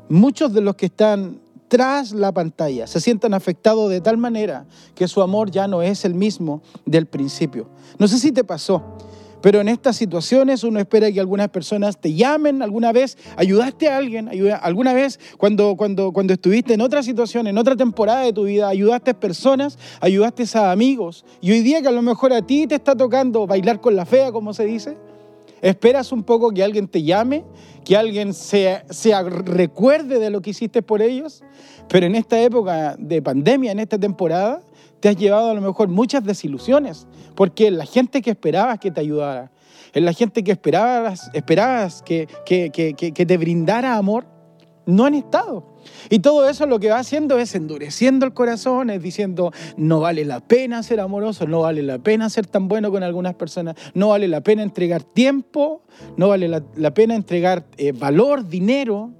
muchos 0.08 0.52
de 0.52 0.60
los 0.60 0.74
que 0.74 0.86
están 0.86 1.38
tras 1.68 2.12
la 2.12 2.32
pantalla 2.32 2.88
se 2.88 3.00
sientan 3.00 3.32
afectados 3.32 3.88
de 3.90 4.00
tal 4.00 4.18
manera 4.18 4.66
que 4.96 5.06
su 5.06 5.22
amor 5.22 5.52
ya 5.52 5.68
no 5.68 5.82
es 5.82 6.04
el 6.04 6.14
mismo 6.14 6.62
del 6.84 7.06
principio. 7.06 7.68
No 7.98 8.08
sé 8.08 8.18
si 8.18 8.32
te 8.32 8.42
pasó, 8.42 8.98
pero 9.42 9.60
en 9.60 9.68
estas 9.68 9.96
situaciones 9.96 10.64
uno 10.64 10.80
espera 10.80 11.12
que 11.12 11.20
algunas 11.20 11.48
personas 11.48 12.00
te 12.00 12.14
llamen 12.14 12.62
alguna 12.62 12.92
vez, 12.92 13.18
ayudaste 13.36 13.88
a 13.88 13.98
alguien, 13.98 14.30
alguna 14.62 14.94
vez 14.94 15.20
cuando, 15.36 15.76
cuando, 15.76 16.12
cuando 16.12 16.32
estuviste 16.32 16.74
en 16.74 16.80
otra 16.80 17.02
situación, 17.02 17.46
en 17.46 17.58
otra 17.58 17.76
temporada 17.76 18.22
de 18.22 18.32
tu 18.32 18.44
vida, 18.44 18.68
ayudaste 18.68 19.12
personas, 19.14 19.78
ayudaste 20.00 20.44
a 20.54 20.72
amigos. 20.72 21.24
Y 21.40 21.52
hoy 21.52 21.60
día 21.60 21.82
que 21.82 21.88
a 21.88 21.92
lo 21.92 22.02
mejor 22.02 22.32
a 22.32 22.40
ti 22.42 22.66
te 22.66 22.76
está 22.76 22.96
tocando 22.96 23.46
bailar 23.46 23.80
con 23.80 23.96
la 23.96 24.06
fea, 24.06 24.32
como 24.32 24.54
se 24.54 24.64
dice, 24.64 24.96
Esperas 25.62 26.10
un 26.10 26.24
poco 26.24 26.50
que 26.50 26.64
alguien 26.64 26.88
te 26.88 27.04
llame, 27.04 27.44
que 27.84 27.96
alguien 27.96 28.34
se, 28.34 28.82
recuerde 29.46 30.18
de 30.18 30.28
lo 30.28 30.42
que 30.42 30.50
hiciste 30.50 30.82
por 30.82 31.00
ellos, 31.00 31.44
pero 31.88 32.04
en 32.04 32.16
esta 32.16 32.40
época 32.42 32.96
de 32.98 33.22
pandemia, 33.22 33.70
en 33.70 33.78
esta 33.78 33.96
temporada, 33.96 34.60
te 35.02 35.08
has 35.08 35.16
llevado 35.16 35.50
a 35.50 35.54
lo 35.54 35.60
mejor 35.60 35.88
muchas 35.88 36.22
desilusiones, 36.22 37.08
porque 37.34 37.72
la 37.72 37.84
gente 37.84 38.22
que 38.22 38.30
esperabas 38.30 38.78
que 38.78 38.92
te 38.92 39.00
ayudara, 39.00 39.50
en 39.92 40.04
la 40.04 40.12
gente 40.12 40.44
que 40.44 40.52
esperabas, 40.52 41.28
esperabas 41.34 42.02
que, 42.02 42.28
que 42.46 43.26
te 43.26 43.36
brindara 43.36 43.96
amor, 43.96 44.26
no 44.86 45.04
han 45.04 45.14
estado. 45.14 45.72
Y 46.08 46.20
todo 46.20 46.48
eso 46.48 46.66
lo 46.66 46.78
que 46.78 46.90
va 46.90 46.98
haciendo 46.98 47.38
es 47.38 47.54
endureciendo 47.56 48.24
el 48.24 48.32
corazón, 48.32 48.90
es 48.90 49.02
diciendo, 49.02 49.52
no 49.76 49.98
vale 49.98 50.24
la 50.24 50.38
pena 50.40 50.84
ser 50.84 51.00
amoroso, 51.00 51.48
no 51.48 51.62
vale 51.62 51.82
la 51.82 51.98
pena 51.98 52.30
ser 52.30 52.46
tan 52.46 52.68
bueno 52.68 52.92
con 52.92 53.02
algunas 53.02 53.34
personas, 53.34 53.74
no 53.94 54.08
vale 54.08 54.28
la 54.28 54.40
pena 54.40 54.62
entregar 54.62 55.02
tiempo, 55.02 55.82
no 56.16 56.28
vale 56.28 56.48
la, 56.48 56.94
pena 56.94 57.16
entregar 57.16 57.66
eh, 57.76 57.90
valor, 57.90 58.48
dinero, 58.48 59.10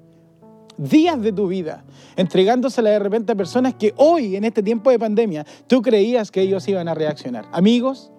días 0.76 1.20
de 1.20 1.32
tu 1.32 1.48
vida, 1.48 1.84
entregándosela 2.16 2.90
de 2.90 2.98
repente 2.98 3.32
a 3.32 3.34
personas 3.34 3.74
que 3.74 3.94
hoy, 3.96 4.36
en 4.36 4.44
este 4.44 4.62
tiempo 4.62 4.90
de 4.90 4.98
pandemia, 4.98 5.46
tú 5.66 5.82
creías 5.82 6.30
que 6.30 6.40
ellos 6.40 6.66
iban 6.68 6.88
a 6.88 6.94
reaccionar. 6.94 7.46
Amigos, 7.52 8.10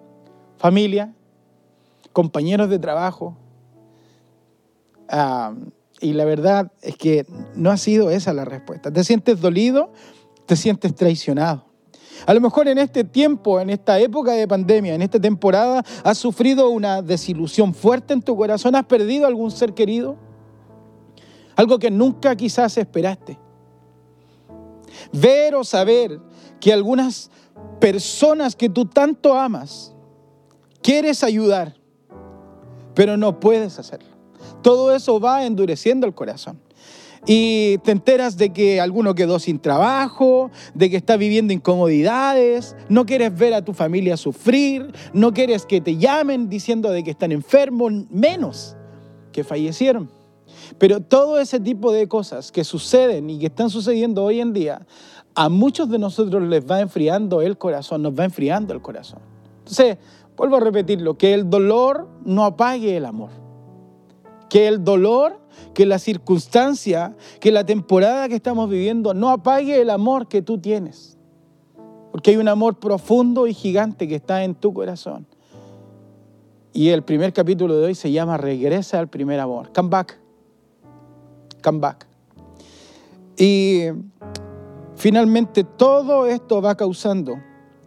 familia, 0.56 1.14
compañeros 2.12 2.70
de 2.70 2.78
trabajo. 2.78 3.36
Ah, 5.08 5.54
y 6.00 6.12
la 6.12 6.24
verdad 6.24 6.72
es 6.82 6.96
que 6.96 7.26
no 7.54 7.70
ha 7.70 7.76
sido 7.76 8.10
esa 8.10 8.32
la 8.32 8.44
respuesta. 8.44 8.92
Te 8.92 9.04
sientes 9.04 9.40
dolido, 9.40 9.92
te 10.46 10.56
sientes 10.56 10.94
traicionado. 10.94 11.64
A 12.26 12.32
lo 12.32 12.40
mejor 12.40 12.68
en 12.68 12.78
este 12.78 13.04
tiempo, 13.04 13.60
en 13.60 13.70
esta 13.70 13.98
época 13.98 14.32
de 14.32 14.48
pandemia, 14.48 14.94
en 14.94 15.02
esta 15.02 15.20
temporada, 15.20 15.84
has 16.02 16.18
sufrido 16.18 16.70
una 16.70 17.02
desilusión 17.02 17.74
fuerte 17.74 18.14
en 18.14 18.22
tu 18.22 18.36
corazón, 18.36 18.74
has 18.74 18.86
perdido 18.86 19.26
algún 19.26 19.50
ser 19.50 19.74
querido, 19.74 20.16
algo 21.56 21.78
que 21.78 21.90
nunca 21.90 22.36
quizás 22.36 22.76
esperaste. 22.76 23.38
Ver 25.12 25.54
o 25.54 25.64
saber 25.64 26.20
que 26.60 26.72
algunas 26.72 27.30
personas 27.80 28.56
que 28.56 28.68
tú 28.68 28.86
tanto 28.86 29.34
amas, 29.34 29.94
quieres 30.82 31.22
ayudar, 31.22 31.74
pero 32.94 33.16
no 33.16 33.40
puedes 33.40 33.78
hacerlo. 33.78 34.08
Todo 34.62 34.94
eso 34.94 35.20
va 35.20 35.44
endureciendo 35.44 36.06
el 36.06 36.14
corazón. 36.14 36.60
Y 37.26 37.78
te 37.78 37.92
enteras 37.92 38.36
de 38.36 38.52
que 38.52 38.80
alguno 38.80 39.14
quedó 39.14 39.38
sin 39.38 39.58
trabajo, 39.58 40.50
de 40.74 40.90
que 40.90 40.96
está 40.96 41.16
viviendo 41.16 41.54
incomodidades, 41.54 42.76
no 42.90 43.06
quieres 43.06 43.36
ver 43.36 43.54
a 43.54 43.64
tu 43.64 43.72
familia 43.72 44.18
sufrir, 44.18 44.92
no 45.14 45.32
quieres 45.32 45.64
que 45.64 45.80
te 45.80 45.96
llamen 45.96 46.50
diciendo 46.50 46.90
de 46.90 47.02
que 47.02 47.12
están 47.12 47.32
enfermos, 47.32 47.92
menos 48.10 48.76
que 49.32 49.42
fallecieron. 49.42 50.10
Pero 50.78 51.00
todo 51.00 51.38
ese 51.38 51.60
tipo 51.60 51.92
de 51.92 52.08
cosas 52.08 52.50
que 52.50 52.64
suceden 52.64 53.30
y 53.30 53.38
que 53.38 53.46
están 53.46 53.70
sucediendo 53.70 54.24
hoy 54.24 54.40
en 54.40 54.52
día, 54.52 54.86
a 55.34 55.48
muchos 55.48 55.88
de 55.88 55.98
nosotros 55.98 56.42
les 56.42 56.64
va 56.68 56.80
enfriando 56.80 57.42
el 57.42 57.58
corazón, 57.58 58.02
nos 58.02 58.12
va 58.12 58.24
enfriando 58.24 58.72
el 58.74 58.82
corazón. 58.82 59.20
Entonces, 59.58 59.98
vuelvo 60.36 60.56
a 60.56 60.60
repetirlo, 60.60 61.16
que 61.16 61.32
el 61.34 61.48
dolor 61.48 62.08
no 62.24 62.44
apague 62.44 62.96
el 62.96 63.04
amor 63.04 63.44
que 64.54 64.68
el 64.68 64.84
dolor, 64.84 65.40
que 65.74 65.84
la 65.84 65.98
circunstancia, 65.98 67.16
que 67.40 67.50
la 67.50 67.66
temporada 67.66 68.28
que 68.28 68.36
estamos 68.36 68.70
viviendo 68.70 69.12
no 69.12 69.30
apague 69.30 69.80
el 69.80 69.90
amor 69.90 70.28
que 70.28 70.42
tú 70.42 70.58
tienes. 70.58 71.18
Porque 72.12 72.30
hay 72.30 72.36
un 72.36 72.46
amor 72.46 72.78
profundo 72.78 73.48
y 73.48 73.52
gigante 73.52 74.06
que 74.06 74.14
está 74.14 74.44
en 74.44 74.54
tu 74.54 74.72
corazón. 74.72 75.26
Y 76.72 76.90
el 76.90 77.02
primer 77.02 77.32
capítulo 77.32 77.76
de 77.76 77.86
hoy 77.86 77.94
se 77.96 78.12
llama 78.12 78.36
Regresa 78.36 79.00
al 79.00 79.08
primer 79.08 79.40
amor. 79.40 79.72
Come 79.74 79.88
back. 79.88 80.23
Come 81.64 81.80
back. 81.80 82.06
Y 83.36 83.88
Finalmente, 84.96 85.64
todo 85.64 86.26
esto 86.26 86.62
va 86.62 86.76
causando 86.76 87.36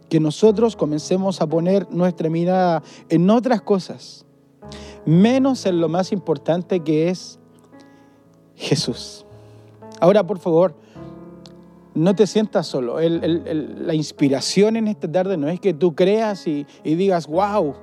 que 0.08 0.20
nosotros 0.20 0.76
comencemos 0.76 1.40
a 1.40 1.46
poner 1.46 1.90
nuestra 1.90 2.30
mirada 2.30 2.82
en 3.08 3.28
otras 3.28 3.62
cosas, 3.62 4.24
menos 5.04 5.66
en 5.66 5.80
lo 5.80 5.88
más 5.88 6.12
importante 6.12 6.80
que 6.80 7.08
es 7.08 7.38
Jesús. 8.54 9.24
Ahora, 10.00 10.24
por 10.24 10.38
favor, 10.38 10.74
no 11.94 12.14
te 12.14 12.26
sientas 12.26 12.66
solo. 12.66 12.98
la 13.00 13.94
inspiración 13.94 14.76
en 14.76 14.88
esta 14.88 15.10
tarde 15.10 15.36
no 15.36 15.48
es 15.48 15.58
que 15.58 15.74
tú 15.74 15.94
creas 15.94 16.46
y, 16.46 16.66
y 16.84 16.94
digas, 16.94 17.26
wow, 17.26 17.74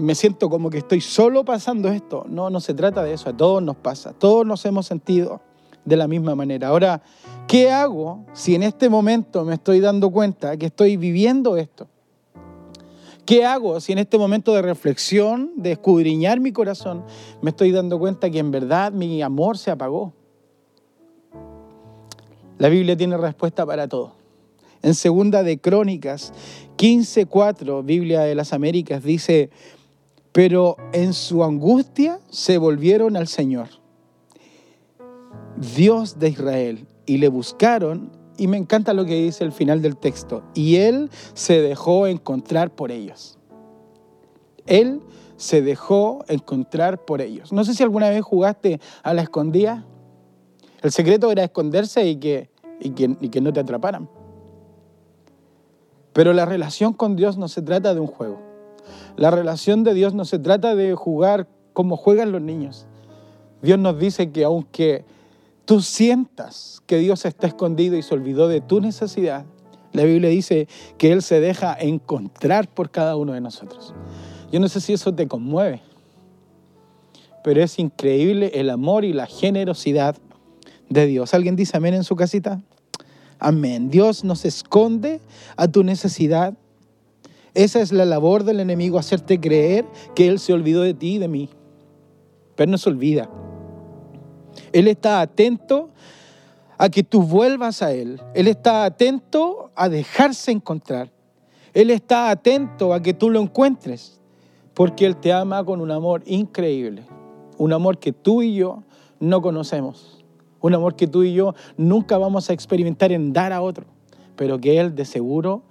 me 0.00 0.14
siento 0.14 0.48
como 0.50 0.70
que 0.70 0.78
estoy 0.78 1.00
solo 1.00 1.44
pasando 1.44 1.88
esto. 1.88 2.24
No, 2.28 2.50
no 2.50 2.60
se 2.60 2.74
trata 2.74 3.02
de 3.02 3.12
eso, 3.12 3.30
a 3.30 3.36
todos 3.36 3.62
nos 3.62 3.76
pasa, 3.76 4.12
todos 4.12 4.46
nos 4.46 4.64
hemos 4.64 4.86
sentido 4.86 5.40
de 5.84 5.96
la 5.96 6.08
misma 6.08 6.34
manera. 6.34 6.68
Ahora, 6.68 7.02
¿qué 7.46 7.70
hago 7.70 8.24
si 8.32 8.54
en 8.54 8.62
este 8.62 8.88
momento 8.88 9.44
me 9.44 9.54
estoy 9.54 9.80
dando 9.80 10.10
cuenta 10.10 10.56
que 10.56 10.66
estoy 10.66 10.96
viviendo 10.96 11.56
esto? 11.56 11.88
¿Qué 13.24 13.44
hago 13.44 13.80
si 13.80 13.92
en 13.92 13.98
este 13.98 14.18
momento 14.18 14.54
de 14.54 14.62
reflexión, 14.62 15.50
de 15.56 15.72
escudriñar 15.72 16.38
mi 16.38 16.52
corazón, 16.52 17.04
me 17.42 17.50
estoy 17.50 17.72
dando 17.72 17.98
cuenta 17.98 18.30
que 18.30 18.38
en 18.38 18.50
verdad 18.50 18.92
mi 18.92 19.20
amor 19.22 19.58
se 19.58 19.70
apagó? 19.70 20.12
La 22.58 22.68
Biblia 22.68 22.96
tiene 22.96 23.16
respuesta 23.16 23.66
para 23.66 23.88
todo. 23.88 24.12
En 24.82 24.94
segunda 24.94 25.42
de 25.42 25.58
Crónicas 25.58 26.32
15:4, 26.76 27.82
Biblia 27.84 28.20
de 28.20 28.34
las 28.34 28.52
Américas 28.52 29.02
dice, 29.02 29.50
"Pero 30.36 30.76
en 30.92 31.14
su 31.14 31.42
angustia 31.42 32.20
se 32.28 32.58
volvieron 32.58 33.16
al 33.16 33.26
Señor, 33.26 33.68
Dios 35.56 36.18
de 36.18 36.28
Israel, 36.28 36.86
y 37.06 37.16
le 37.16 37.28
buscaron, 37.28 38.12
y 38.36 38.46
me 38.46 38.58
encanta 38.58 38.92
lo 38.92 39.06
que 39.06 39.14
dice 39.14 39.44
el 39.44 39.52
final 39.52 39.80
del 39.80 39.96
texto, 39.96 40.42
y 40.52 40.76
él 40.76 41.08
se 41.32 41.62
dejó 41.62 42.06
encontrar 42.06 42.74
por 42.74 42.92
ellos." 42.92 43.38
Él 44.66 45.00
se 45.38 45.62
dejó 45.62 46.22
encontrar 46.28 47.06
por 47.06 47.22
ellos. 47.22 47.50
No 47.50 47.64
sé 47.64 47.72
si 47.72 47.82
alguna 47.82 48.10
vez 48.10 48.22
jugaste 48.22 48.78
a 49.02 49.14
la 49.14 49.22
escondida. 49.22 49.86
El 50.82 50.92
secreto 50.92 51.30
era 51.30 51.44
esconderse 51.44 52.04
y 52.06 52.16
que, 52.16 52.50
y 52.80 52.90
que, 52.90 53.40
no 53.40 53.54
te 53.54 53.60
atraparan. 53.60 54.10
Pero 56.12 56.34
la 56.34 56.44
relación 56.44 56.92
con 56.92 57.16
Dios 57.16 57.38
no 57.38 57.48
se 57.48 57.62
trata 57.62 57.94
de 57.94 58.00
un 58.00 58.06
juego. 58.06 58.55
La 59.16 59.30
relación 59.30 59.84
de 59.84 59.94
Dios 59.94 60.14
no 60.14 60.24
se 60.24 60.38
trata 60.38 60.74
de 60.74 60.94
jugar 60.94 61.48
como 61.72 61.96
juegan 61.96 62.32
los 62.32 62.42
niños. 62.42 62.86
Dios 63.62 63.78
nos 63.78 63.98
dice 63.98 64.30
que 64.30 64.44
aunque 64.44 65.04
tú 65.64 65.80
sientas 65.80 66.82
que 66.86 66.98
Dios 66.98 67.24
está 67.24 67.46
escondido 67.46 67.96
y 67.96 68.02
se 68.02 68.14
olvidó 68.14 68.48
de 68.48 68.60
tu 68.60 68.80
necesidad, 68.80 69.44
la 69.92 70.04
Biblia 70.04 70.28
dice 70.28 70.68
que 70.98 71.12
Él 71.12 71.22
se 71.22 71.40
deja 71.40 71.74
encontrar 71.78 72.68
por 72.68 72.90
cada 72.90 73.16
uno 73.16 73.32
de 73.32 73.40
nosotros. 73.40 73.94
Yo 74.52 74.60
no 74.60 74.68
sé 74.68 74.80
si 74.80 74.92
eso 74.92 75.14
te 75.14 75.26
conmueve, 75.26 75.80
pero 77.42 77.62
es 77.62 77.78
increíble 77.78 78.52
el 78.54 78.70
amor 78.70 79.04
y 79.04 79.12
la 79.12 79.26
generosidad 79.26 80.16
de 80.88 81.06
Dios. 81.06 81.32
¿Alguien 81.34 81.56
dice 81.56 81.76
amén 81.76 81.94
en 81.94 82.04
su 82.04 82.14
casita? 82.14 82.60
Amén. 83.38 83.90
Dios 83.90 84.24
nos 84.24 84.44
esconde 84.44 85.20
a 85.56 85.68
tu 85.68 85.82
necesidad. 85.82 86.54
Esa 87.56 87.80
es 87.80 87.90
la 87.90 88.04
labor 88.04 88.44
del 88.44 88.60
enemigo, 88.60 88.98
hacerte 88.98 89.40
creer 89.40 89.86
que 90.14 90.28
Él 90.28 90.38
se 90.38 90.52
olvidó 90.52 90.82
de 90.82 90.92
ti 90.92 91.14
y 91.14 91.18
de 91.18 91.26
mí. 91.26 91.48
Pero 92.54 92.70
no 92.70 92.76
se 92.76 92.90
olvida. 92.90 93.30
Él 94.74 94.88
está 94.88 95.22
atento 95.22 95.88
a 96.76 96.90
que 96.90 97.02
tú 97.02 97.22
vuelvas 97.22 97.80
a 97.80 97.92
Él. 97.92 98.20
Él 98.34 98.46
está 98.46 98.84
atento 98.84 99.70
a 99.74 99.88
dejarse 99.88 100.52
encontrar. 100.52 101.10
Él 101.72 101.90
está 101.90 102.28
atento 102.28 102.92
a 102.92 103.00
que 103.00 103.14
tú 103.14 103.30
lo 103.30 103.40
encuentres. 103.40 104.20
Porque 104.74 105.06
Él 105.06 105.16
te 105.16 105.32
ama 105.32 105.64
con 105.64 105.80
un 105.80 105.90
amor 105.90 106.22
increíble. 106.26 107.04
Un 107.56 107.72
amor 107.72 107.96
que 107.96 108.12
tú 108.12 108.42
y 108.42 108.54
yo 108.54 108.82
no 109.18 109.40
conocemos. 109.40 110.22
Un 110.60 110.74
amor 110.74 110.94
que 110.94 111.06
tú 111.06 111.22
y 111.22 111.32
yo 111.32 111.54
nunca 111.78 112.18
vamos 112.18 112.50
a 112.50 112.52
experimentar 112.52 113.12
en 113.12 113.32
dar 113.32 113.54
a 113.54 113.62
otro, 113.62 113.86
pero 114.36 114.60
que 114.60 114.78
Él 114.78 114.94
de 114.94 115.06
seguro 115.06 115.62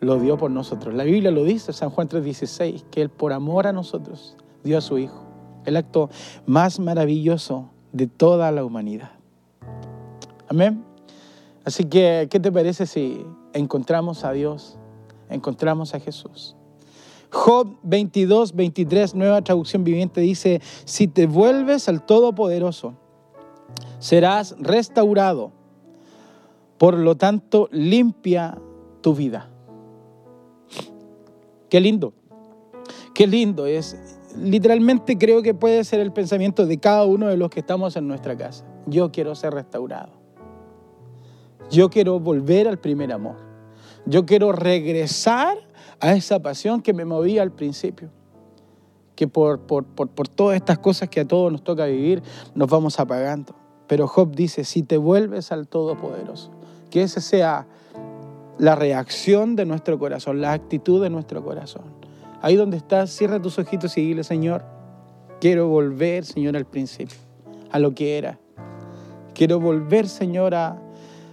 lo 0.00 0.18
dio 0.18 0.36
por 0.36 0.50
nosotros. 0.50 0.94
La 0.94 1.04
Biblia 1.04 1.30
lo 1.30 1.44
dice, 1.44 1.72
San 1.72 1.90
Juan 1.90 2.08
3:16, 2.08 2.84
que 2.90 3.02
Él 3.02 3.10
por 3.10 3.32
amor 3.32 3.66
a 3.66 3.72
nosotros 3.72 4.36
dio 4.64 4.78
a 4.78 4.80
su 4.80 4.98
Hijo. 4.98 5.24
El 5.64 5.76
acto 5.76 6.08
más 6.46 6.78
maravilloso 6.78 7.70
de 7.92 8.06
toda 8.06 8.50
la 8.52 8.64
humanidad. 8.64 9.10
Amén. 10.48 10.84
Así 11.64 11.84
que, 11.84 12.28
¿qué 12.30 12.40
te 12.40 12.50
parece 12.50 12.86
si 12.86 13.26
encontramos 13.52 14.24
a 14.24 14.32
Dios, 14.32 14.78
encontramos 15.28 15.94
a 15.94 16.00
Jesús? 16.00 16.56
Job 17.30 17.76
22, 17.82 18.54
23, 18.54 19.14
nueva 19.14 19.42
traducción 19.42 19.84
viviente, 19.84 20.22
dice, 20.22 20.62
si 20.86 21.08
te 21.08 21.26
vuelves 21.26 21.88
al 21.88 22.06
Todopoderoso, 22.06 22.94
serás 23.98 24.56
restaurado. 24.58 25.52
Por 26.78 26.94
lo 26.96 27.16
tanto, 27.16 27.68
limpia 27.70 28.58
tu 29.02 29.14
vida. 29.14 29.50
Qué 31.68 31.80
lindo. 31.80 32.12
Qué 33.14 33.26
lindo 33.26 33.66
es. 33.66 33.96
Literalmente 34.36 35.18
creo 35.18 35.42
que 35.42 35.54
puede 35.54 35.84
ser 35.84 36.00
el 36.00 36.12
pensamiento 36.12 36.66
de 36.66 36.78
cada 36.78 37.04
uno 37.04 37.28
de 37.28 37.36
los 37.36 37.50
que 37.50 37.60
estamos 37.60 37.96
en 37.96 38.06
nuestra 38.06 38.36
casa. 38.36 38.64
Yo 38.86 39.10
quiero 39.10 39.34
ser 39.34 39.54
restaurado. 39.54 40.12
Yo 41.70 41.90
quiero 41.90 42.18
volver 42.20 42.68
al 42.68 42.78
primer 42.78 43.12
amor. 43.12 43.36
Yo 44.06 44.24
quiero 44.24 44.52
regresar 44.52 45.58
a 46.00 46.12
esa 46.12 46.40
pasión 46.40 46.80
que 46.80 46.94
me 46.94 47.04
movía 47.04 47.42
al 47.42 47.52
principio. 47.52 48.10
Que 49.14 49.26
por, 49.26 49.60
por, 49.60 49.84
por, 49.84 50.08
por 50.08 50.28
todas 50.28 50.56
estas 50.56 50.78
cosas 50.78 51.08
que 51.08 51.20
a 51.20 51.24
todos 51.26 51.50
nos 51.50 51.62
toca 51.62 51.86
vivir, 51.86 52.22
nos 52.54 52.70
vamos 52.70 52.98
apagando. 53.00 53.54
Pero 53.88 54.06
Job 54.06 54.34
dice, 54.34 54.64
si 54.64 54.82
te 54.82 54.96
vuelves 54.96 55.50
al 55.50 55.66
Todopoderoso, 55.66 56.52
que 56.90 57.02
esa 57.02 57.20
sea 57.20 57.66
la 58.58 58.74
reacción 58.74 59.56
de 59.56 59.64
nuestro 59.64 59.98
corazón, 59.98 60.40
la 60.40 60.52
actitud 60.52 61.02
de 61.02 61.10
nuestro 61.10 61.42
corazón. 61.42 61.84
Ahí 62.42 62.56
donde 62.56 62.76
estás, 62.76 63.10
cierra 63.10 63.40
tus 63.40 63.58
ojitos 63.58 63.96
y 63.96 64.02
dile, 64.02 64.24
Señor, 64.24 64.64
quiero 65.40 65.68
volver, 65.68 66.24
Señor, 66.24 66.56
al 66.56 66.66
principio, 66.66 67.16
a 67.70 67.78
lo 67.78 67.94
que 67.94 68.18
era. 68.18 68.38
Quiero 69.34 69.60
volver, 69.60 70.08
Señor, 70.08 70.54
a, 70.54 70.80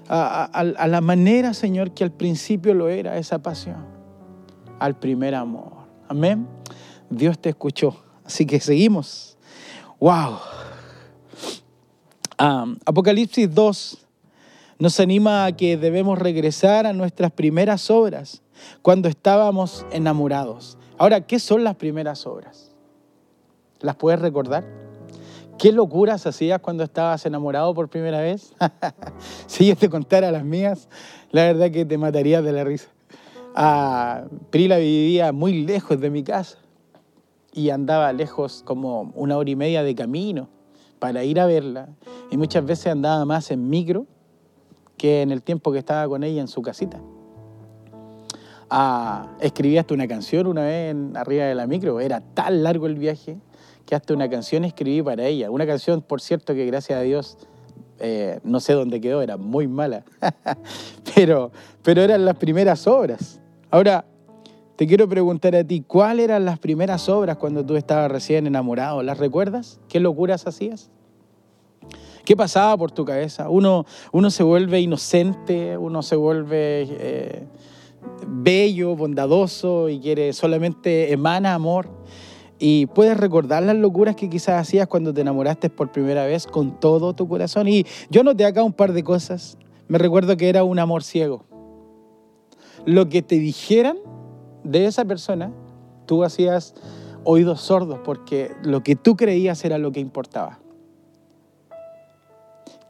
la 0.08 1.02
manera, 1.02 1.54
Señor, 1.54 1.92
que 1.92 2.04
al 2.04 2.12
principio 2.12 2.74
lo 2.74 2.90
era, 2.90 3.18
esa 3.18 3.40
pasión, 3.40 3.86
al 4.80 4.96
primer 4.98 5.34
amor. 5.34 5.74
Amén. 6.08 6.48
Dios 7.10 7.40
te 7.40 7.50
escuchó. 7.50 7.96
Así 8.24 8.46
que 8.46 8.60
seguimos. 8.60 9.38
¡Wow! 10.00 10.38
Apocalipsis 12.38 13.54
2 13.54 14.05
nos 14.78 15.00
anima 15.00 15.46
a 15.46 15.52
que 15.54 15.78
debemos 15.78 16.20
regresar 16.20 16.86
a 16.86 16.94
nuestras 16.94 17.32
primeras 17.32 17.90
obras 17.90 18.42
cuando 18.82 19.08
estábamos 19.08 19.86
enamorados. 19.92 20.78
Ahora, 20.98 21.22
¿qué 21.22 21.40
son 21.40 21.64
las 21.64 21.76
primeras 21.76 22.26
obras? 22.26 22.72
¿Las 23.80 23.96
puedes 23.96 24.20
recordar? 24.20 24.66
¿Qué 25.58 25.72
locuras 25.72 26.28
hacías 26.28 26.60
cuando 26.60 26.84
estabas 26.84 27.26
enamorado 27.26 27.74
por 27.74 27.90
primera 27.90 28.20
vez? 28.20 28.54
si 29.48 29.68
yo 29.68 29.76
te 29.76 29.90
contara 29.90 30.32
las 30.32 30.44
mías, 30.44 30.90
la 31.32 31.44
verdad 31.44 31.72
que 31.72 31.86
te 31.86 31.98
matarías 31.98 32.44
de 32.44 32.52
la 32.52 32.64
risa. 32.64 32.90
Ah, 33.56 34.26
Prila 34.50 34.78
vivía 34.78 35.32
muy 35.32 35.64
lejos 35.64 36.00
de 36.02 36.10
mi 36.10 36.24
casa 36.24 36.58
y 37.54 37.70
andaba 37.70 38.12
lejos 38.12 38.64
como 38.66 39.14
una 39.16 39.38
hora 39.38 39.50
y 39.50 39.56
media 39.56 39.82
de 39.84 39.96
camino 39.96 40.50
para 41.00 41.24
ir 41.24 41.40
a 41.40 41.46
verla 41.46 41.88
y 42.30 42.38
muchas 42.38 42.66
veces 42.66 42.88
andaba 42.88 43.24
más 43.24 43.52
en 43.52 43.70
micro 43.70 44.08
que 44.98 45.22
en 45.22 45.32
el 45.32 45.42
tiempo 45.42 45.72
que 45.72 45.80
estaba 45.80 46.08
con 46.08 46.24
ella 46.24 46.42
en 46.42 46.48
su 46.48 46.62
casita. 46.62 47.00
Ah, 48.70 49.36
escribí 49.42 49.78
hasta 49.78 49.94
una 49.94 50.08
canción 50.08 50.48
una 50.48 50.64
vez 50.64 50.92
en, 50.92 51.16
arriba 51.16 51.46
de 51.46 51.56
la 51.56 51.68
micro, 51.68 52.00
era 52.00 52.22
tan 52.22 52.64
largo 52.64 52.88
el 52.88 52.96
viaje 52.96 53.38
que 53.86 53.96
hasta 53.96 54.14
una 54.14 54.30
canción 54.30 54.66
escribí 54.66 55.02
para 55.02 55.26
ella. 55.26 55.52
Una 55.52 55.68
canción, 55.68 56.02
por 56.02 56.22
cierto, 56.22 56.54
que 56.56 56.66
gracias 56.66 57.00
a 57.00 57.02
Dios 57.02 57.38
eh, 58.00 58.40
no 58.44 58.60
sé 58.60 58.74
dónde 58.74 59.00
quedó, 59.00 59.22
era 59.22 59.38
muy 59.38 59.68
mala, 59.68 60.04
pero, 61.16 61.52
pero 61.82 62.02
eran 62.02 62.26
las 62.26 62.36
primeras 62.36 62.88
obras. 62.88 63.40
Ahora, 63.72 64.06
te 64.76 64.86
quiero 64.86 65.08
preguntar 65.08 65.56
a 65.56 65.64
ti, 65.64 65.82
¿cuáles 65.82 66.26
eran 66.26 66.44
las 66.44 66.60
primeras 66.60 67.08
obras 67.08 67.38
cuando 67.38 67.66
tú 67.66 67.78
estabas 67.78 68.12
recién 68.12 68.48
enamorado? 68.48 69.02
¿Las 69.02 69.18
recuerdas? 69.18 69.80
¿Qué 69.88 70.02
locuras 70.02 70.46
hacías? 70.46 70.90
¿Qué 72.26 72.36
pasaba 72.36 72.76
por 72.76 72.92
tu 72.92 73.06
cabeza? 73.06 73.50
Uno, 73.50 73.86
uno 74.12 74.32
se 74.32 74.42
vuelve 74.42 74.82
inocente, 74.82 75.78
uno 75.78 76.02
se 76.02 76.16
vuelve 76.16 76.88
eh, 76.90 77.48
bello, 78.28 78.96
bondadoso 78.96 79.90
y 79.90 80.00
quiere 80.00 80.34
solamente 80.34 81.14
emana 81.14 81.54
amor. 81.54 81.88
Y 82.58 82.88
puedes 82.88 83.18
recordar 83.18 83.62
las 83.64 83.76
locuras 83.76 84.16
que 84.16 84.30
quizás 84.30 84.60
hacías 84.62 84.88
cuando 84.88 85.14
te 85.14 85.22
enamoraste 85.22 85.70
por 85.70 85.92
primera 85.92 86.26
vez 86.26 86.48
con 86.48 86.80
todo 86.80 87.14
tu 87.14 87.28
corazón. 87.28 87.68
Y 87.68 87.86
yo 88.10 88.24
noté 88.24 88.46
acá 88.46 88.64
un 88.64 88.74
par 88.74 88.94
de 88.94 89.04
cosas. 89.04 89.58
me 89.88 90.00
recuerdo 90.00 90.36
que 90.36 90.50
era 90.50 90.64
un 90.64 90.80
amor 90.80 91.04
ciego. 91.04 91.46
Lo 92.86 93.08
que 93.08 93.22
te 93.22 93.38
dijeran 93.38 93.98
de 94.64 94.88
esa 94.88 95.06
persona, 95.06 95.52
tú 96.08 96.24
hacías 96.24 96.74
oídos 97.24 97.62
sordos 97.62 98.00
porque 98.04 98.52
lo 98.64 98.82
que 98.82 98.96
tú 98.96 99.16
creías 99.16 99.64
era 99.64 99.78
lo 99.78 99.92
que 99.92 100.00
importaba. 100.00 100.60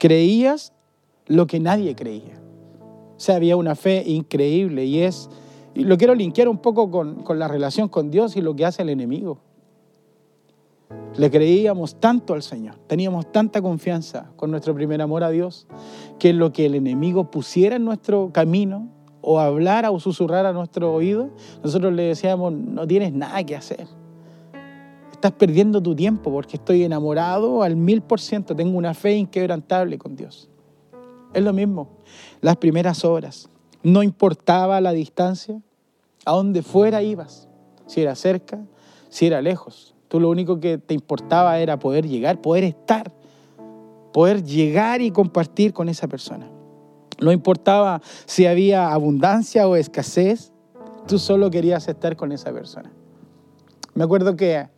Creías 0.05 0.71
lo 1.25 1.47
que 1.47 1.59
nadie 1.59 1.95
creía. 1.95 2.39
O 3.17 3.19
sea, 3.19 3.37
había 3.37 3.57
una 3.57 3.73
fe 3.73 4.03
increíble 4.05 4.85
y 4.85 4.99
es, 4.99 5.31
lo 5.73 5.97
quiero 5.97 6.13
linkear 6.13 6.47
un 6.47 6.59
poco 6.59 6.91
con, 6.91 7.23
con 7.23 7.39
la 7.39 7.47
relación 7.47 7.89
con 7.89 8.11
Dios 8.11 8.35
y 8.35 8.41
lo 8.41 8.55
que 8.55 8.67
hace 8.67 8.83
el 8.83 8.89
enemigo. 8.89 9.39
Le 11.17 11.31
creíamos 11.31 11.99
tanto 11.99 12.35
al 12.35 12.43
Señor, 12.43 12.75
teníamos 12.85 13.31
tanta 13.31 13.63
confianza 13.63 14.31
con 14.35 14.51
nuestro 14.51 14.75
primer 14.75 15.01
amor 15.01 15.23
a 15.23 15.31
Dios, 15.31 15.65
que 16.19 16.33
lo 16.33 16.53
que 16.53 16.67
el 16.67 16.75
enemigo 16.75 17.31
pusiera 17.31 17.77
en 17.77 17.85
nuestro 17.85 18.29
camino, 18.31 18.89
o 19.21 19.39
hablara 19.39 19.89
o 19.89 19.99
susurrara 19.99 20.49
a 20.49 20.53
nuestro 20.53 20.93
oído, 20.93 21.31
nosotros 21.63 21.91
le 21.93 22.03
decíamos, 22.03 22.53
no 22.53 22.85
tienes 22.85 23.11
nada 23.11 23.43
que 23.43 23.55
hacer. 23.55 23.87
Estás 25.15 25.31
perdiendo 25.31 25.81
tu 25.81 25.95
tiempo 25.95 26.29
porque 26.29 26.57
estoy 26.57 26.83
enamorado 26.83 27.63
al 27.63 27.77
mil 27.77 28.01
por 28.01 28.19
ciento, 28.19 28.53
tengo 28.53 28.77
una 28.77 28.93
fe 28.93 29.15
inquebrantable 29.15 29.97
con 29.97 30.17
Dios. 30.17 30.49
Es 31.33 31.41
lo 31.41 31.53
mismo, 31.53 31.87
las 32.41 32.57
primeras 32.57 33.05
obras. 33.05 33.49
No 33.81 34.03
importaba 34.03 34.81
la 34.81 34.91
distancia, 34.91 35.61
a 36.25 36.33
donde 36.33 36.61
fuera 36.63 37.01
ibas, 37.01 37.47
si 37.87 38.01
era 38.01 38.13
cerca, 38.15 38.59
si 39.07 39.27
era 39.27 39.41
lejos. 39.41 39.95
Tú 40.09 40.19
lo 40.19 40.29
único 40.29 40.59
que 40.59 40.77
te 40.79 40.93
importaba 40.93 41.59
era 41.59 41.79
poder 41.79 42.05
llegar, 42.05 42.41
poder 42.41 42.65
estar, 42.65 43.13
poder 44.11 44.43
llegar 44.43 45.01
y 45.01 45.11
compartir 45.11 45.71
con 45.71 45.87
esa 45.87 46.09
persona. 46.09 46.49
No 47.21 47.31
importaba 47.31 48.01
si 48.25 48.47
había 48.47 48.91
abundancia 48.91 49.65
o 49.65 49.77
escasez, 49.77 50.51
tú 51.07 51.19
solo 51.19 51.49
querías 51.49 51.87
estar 51.87 52.17
con 52.17 52.33
esa 52.33 52.51
persona. 52.51 52.91
Me 53.93 54.03
acuerdo 54.03 54.35
que, 54.35 54.74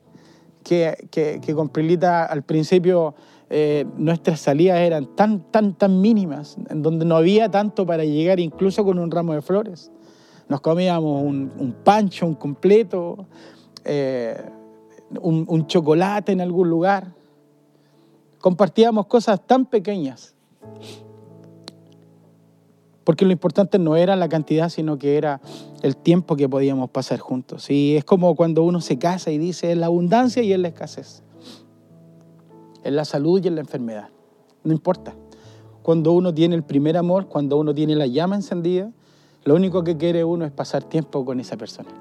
que, 0.67 1.53
con 1.56 1.69
Prilita 1.69 2.25
al 2.25 2.43
principio 2.43 3.15
eh, 3.49 3.86
nuestras 3.97 4.41
salidas 4.41 4.80
eran 4.80 5.15
tan, 5.15 5.51
tan, 5.51 5.73
tan 5.73 6.01
mínimas, 6.01 6.58
en 6.69 6.82
donde 6.82 7.06
no 7.06 7.15
había 7.15 7.49
tanto 7.49 7.86
para 7.86 8.03
llegar 8.03 8.39
incluso 8.39 8.84
con 8.84 8.99
un 8.99 9.10
ramo 9.10 9.34
de 9.34 9.41
flores. 9.41 9.91
Nos 10.49 10.62
comíamos 10.62 11.23
un, 11.23 11.75
pancho, 11.84 12.25
un 12.25 12.36
completo, 12.36 13.25
eh, 13.84 14.41
un 15.21 15.67
chocolate 15.67 16.32
en 16.32 16.41
algún 16.41 16.69
lugar. 16.69 17.13
Compartíamos 18.39 19.08
cosas 19.08 19.45
tan 19.45 19.65
pequeñas 19.65 20.36
porque 23.08 23.24
lo 23.24 23.32
importante 23.32 23.80
no 23.80 23.96
era 23.96 24.17
la 24.17 24.28
cantidad, 24.28 24.67
sino 24.67 25.00
que 25.00 25.15
era 25.15 25.39
el 25.82 25.96
tiempo 25.96 26.36
que 26.36 26.50
podíamos 26.50 26.89
pasar 26.89 27.20
juntos. 27.20 27.70
Y 27.70 27.96
es 27.96 28.04
como 28.04 28.36
cuando 28.36 28.63
uno 28.63 28.82
se 28.82 29.00
casa 29.00 29.32
y 29.32 29.38
dice, 29.38 29.72
en 29.72 29.80
la 29.80 29.86
abundancia 29.86 30.43
y 30.43 30.52
en 30.52 30.62
la 30.62 30.67
escasez, 30.67 31.24
en 32.84 32.98
la 32.98 33.06
salud 33.06 33.41
y 33.41 33.48
en 33.48 33.56
la 33.56 33.62
enfermedad. 33.62 34.10
No 34.65 34.74
importa. 34.74 35.15
Cuando 35.84 36.12
uno 36.12 36.34
tiene 36.34 36.56
el 36.56 36.63
primer 36.63 36.98
amor, 36.98 37.30
cuando 37.30 37.58
uno 37.58 37.74
tiene 37.74 37.96
la 37.96 38.08
llama 38.08 38.36
encendida, 38.36 38.91
lo 39.46 39.56
único 39.56 39.86
que 39.86 39.96
quiere 39.96 40.26
uno 40.26 40.43
es 40.43 40.52
pasar 40.52 40.84
tiempo 40.84 41.24
con 41.24 41.39
esa 41.39 41.56
persona. 41.56 41.91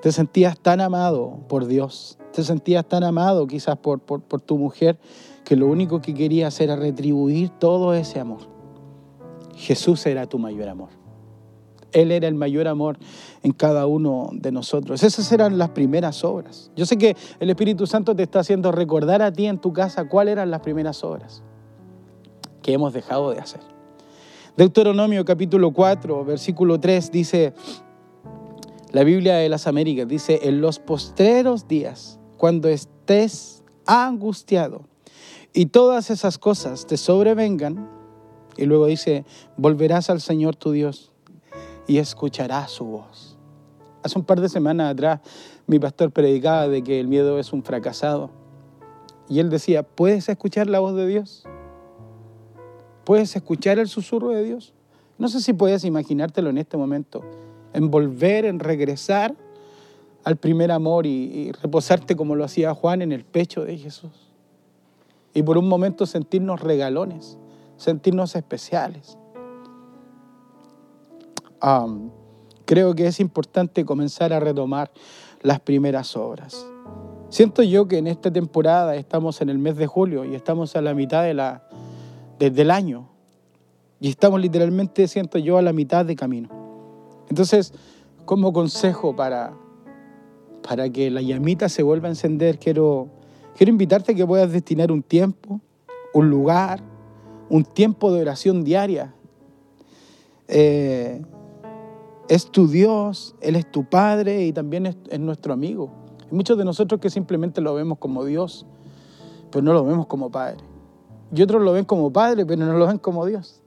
Te 0.00 0.10
sentías 0.10 0.58
tan 0.58 0.80
amado 0.80 1.40
por 1.50 1.66
Dios, 1.66 2.16
te 2.32 2.42
sentías 2.44 2.88
tan 2.88 3.04
amado 3.04 3.46
quizás 3.46 3.76
por, 3.76 4.00
por, 4.00 4.22
por 4.22 4.40
tu 4.40 4.56
mujer, 4.56 4.98
que 5.44 5.54
lo 5.54 5.66
único 5.66 6.00
que 6.00 6.14
querías 6.14 6.58
era 6.62 6.76
retribuir 6.76 7.50
todo 7.50 7.92
ese 7.92 8.20
amor. 8.20 8.57
Jesús 9.58 10.06
era 10.06 10.26
tu 10.26 10.38
mayor 10.38 10.68
amor. 10.68 10.90
Él 11.92 12.12
era 12.12 12.28
el 12.28 12.34
mayor 12.34 12.68
amor 12.68 12.98
en 13.42 13.52
cada 13.52 13.86
uno 13.86 14.30
de 14.32 14.52
nosotros. 14.52 15.02
Esas 15.02 15.30
eran 15.32 15.58
las 15.58 15.70
primeras 15.70 16.22
obras. 16.22 16.70
Yo 16.76 16.86
sé 16.86 16.96
que 16.96 17.16
el 17.40 17.50
Espíritu 17.50 17.86
Santo 17.86 18.14
te 18.14 18.22
está 18.22 18.40
haciendo 18.40 18.70
recordar 18.72 19.20
a 19.20 19.32
ti 19.32 19.46
en 19.46 19.58
tu 19.58 19.72
casa 19.72 20.08
cuáles 20.08 20.32
eran 20.32 20.50
las 20.50 20.60
primeras 20.60 21.02
obras 21.02 21.42
que 22.62 22.72
hemos 22.72 22.92
dejado 22.92 23.30
de 23.30 23.40
hacer. 23.40 23.60
Deuteronomio 24.56 25.24
capítulo 25.24 25.72
4, 25.72 26.24
versículo 26.24 26.78
3 26.78 27.10
dice, 27.10 27.52
la 28.92 29.02
Biblia 29.02 29.36
de 29.36 29.48
las 29.48 29.66
Américas 29.66 30.06
dice, 30.06 30.40
en 30.42 30.60
los 30.60 30.78
postreros 30.78 31.66
días, 31.66 32.18
cuando 32.36 32.68
estés 32.68 33.62
angustiado 33.86 34.82
y 35.52 35.66
todas 35.66 36.10
esas 36.10 36.38
cosas 36.38 36.86
te 36.86 36.96
sobrevengan, 36.96 37.97
y 38.58 38.66
luego 38.66 38.86
dice, 38.86 39.24
volverás 39.56 40.10
al 40.10 40.20
Señor 40.20 40.56
tu 40.56 40.72
Dios 40.72 41.12
y 41.86 41.98
escucharás 41.98 42.72
su 42.72 42.84
voz. 42.84 43.38
Hace 44.02 44.18
un 44.18 44.24
par 44.24 44.40
de 44.40 44.48
semanas 44.48 44.92
atrás 44.92 45.20
mi 45.66 45.78
pastor 45.78 46.10
predicaba 46.10 46.66
de 46.66 46.82
que 46.82 46.98
el 46.98 47.06
miedo 47.06 47.38
es 47.38 47.52
un 47.52 47.62
fracasado. 47.62 48.30
Y 49.28 49.38
él 49.38 49.48
decía, 49.48 49.84
¿puedes 49.84 50.28
escuchar 50.28 50.66
la 50.66 50.80
voz 50.80 50.96
de 50.96 51.06
Dios? 51.06 51.44
¿Puedes 53.04 53.34
escuchar 53.36 53.78
el 53.78 53.88
susurro 53.88 54.30
de 54.30 54.42
Dios? 54.42 54.74
No 55.18 55.28
sé 55.28 55.40
si 55.40 55.52
puedes 55.52 55.84
imaginártelo 55.84 56.50
en 56.50 56.58
este 56.58 56.76
momento, 56.76 57.22
en 57.72 57.90
volver, 57.90 58.44
en 58.44 58.58
regresar 58.58 59.36
al 60.24 60.36
primer 60.36 60.72
amor 60.72 61.06
y, 61.06 61.10
y 61.10 61.52
reposarte 61.52 62.16
como 62.16 62.34
lo 62.34 62.44
hacía 62.44 62.74
Juan 62.74 63.02
en 63.02 63.12
el 63.12 63.24
pecho 63.24 63.64
de 63.64 63.78
Jesús. 63.78 64.32
Y 65.32 65.42
por 65.42 65.58
un 65.58 65.68
momento 65.68 66.06
sentirnos 66.06 66.60
regalones 66.60 67.38
sentirnos 67.78 68.36
especiales. 68.36 69.16
creo 72.66 72.94
que 72.94 73.06
es 73.06 73.18
importante 73.18 73.84
comenzar 73.86 74.34
a 74.34 74.40
retomar 74.40 74.90
las 75.40 75.60
primeras 75.60 76.14
obras. 76.16 76.66
Siento 77.30 77.62
yo 77.62 77.88
que 77.88 77.98
en 77.98 78.06
esta 78.06 78.30
temporada 78.30 78.96
estamos 78.96 79.40
en 79.40 79.48
el 79.48 79.58
mes 79.58 79.76
de 79.76 79.86
julio 79.86 80.24
y 80.24 80.34
estamos 80.34 80.76
a 80.76 80.82
la 80.82 80.92
mitad 80.92 81.22
de 81.22 81.34
la, 81.34 81.66
del 82.38 82.70
año. 82.70 83.08
Y 84.00 84.10
estamos 84.10 84.40
literalmente, 84.40 85.08
siento 85.08 85.38
yo, 85.38 85.58
a 85.58 85.62
la 85.62 85.72
mitad 85.72 86.04
de 86.04 86.14
camino. 86.14 86.48
Entonces, 87.28 87.72
como 88.24 88.52
consejo 88.52 89.14
para, 89.16 89.54
para 90.66 90.88
que 90.90 91.10
la 91.10 91.20
llamita 91.20 91.68
se 91.68 91.82
vuelva 91.82 92.08
a 92.08 92.10
encender, 92.10 92.58
quiero, 92.58 93.08
quiero 93.56 93.70
invitarte 93.70 94.12
a 94.12 94.14
que 94.14 94.26
puedas 94.26 94.52
destinar 94.52 94.92
un 94.92 95.02
tiempo, 95.02 95.60
un 96.14 96.30
lugar, 96.30 96.80
un 97.50 97.64
tiempo 97.64 98.12
de 98.12 98.20
oración 98.20 98.64
diaria. 98.64 99.14
Eh, 100.48 101.22
es 102.28 102.50
tu 102.50 102.68
Dios, 102.68 103.34
Él 103.40 103.56
es 103.56 103.70
tu 103.70 103.84
Padre 103.84 104.44
y 104.44 104.52
también 104.52 104.86
es, 104.86 104.96
nuestro 105.18 105.52
amigo. 105.52 105.90
Hay 106.24 106.36
muchos 106.36 106.58
de 106.58 106.64
nosotros 106.64 107.00
que 107.00 107.10
simplemente 107.10 107.60
lo 107.60 107.74
vemos 107.74 107.98
como 107.98 108.24
Dios, 108.24 108.66
pero 109.50 109.62
no 109.62 109.72
lo 109.72 109.84
vemos 109.84 110.06
como 110.06 110.30
Padre. 110.30 110.58
Y 111.34 111.42
otros 111.42 111.62
lo 111.62 111.72
ven 111.72 111.84
como 111.84 112.12
Padre, 112.12 112.44
pero 112.46 112.64
no 112.64 112.76
lo 112.76 112.86
ven 112.86 112.98
como 112.98 113.24
Dios. 113.26 113.60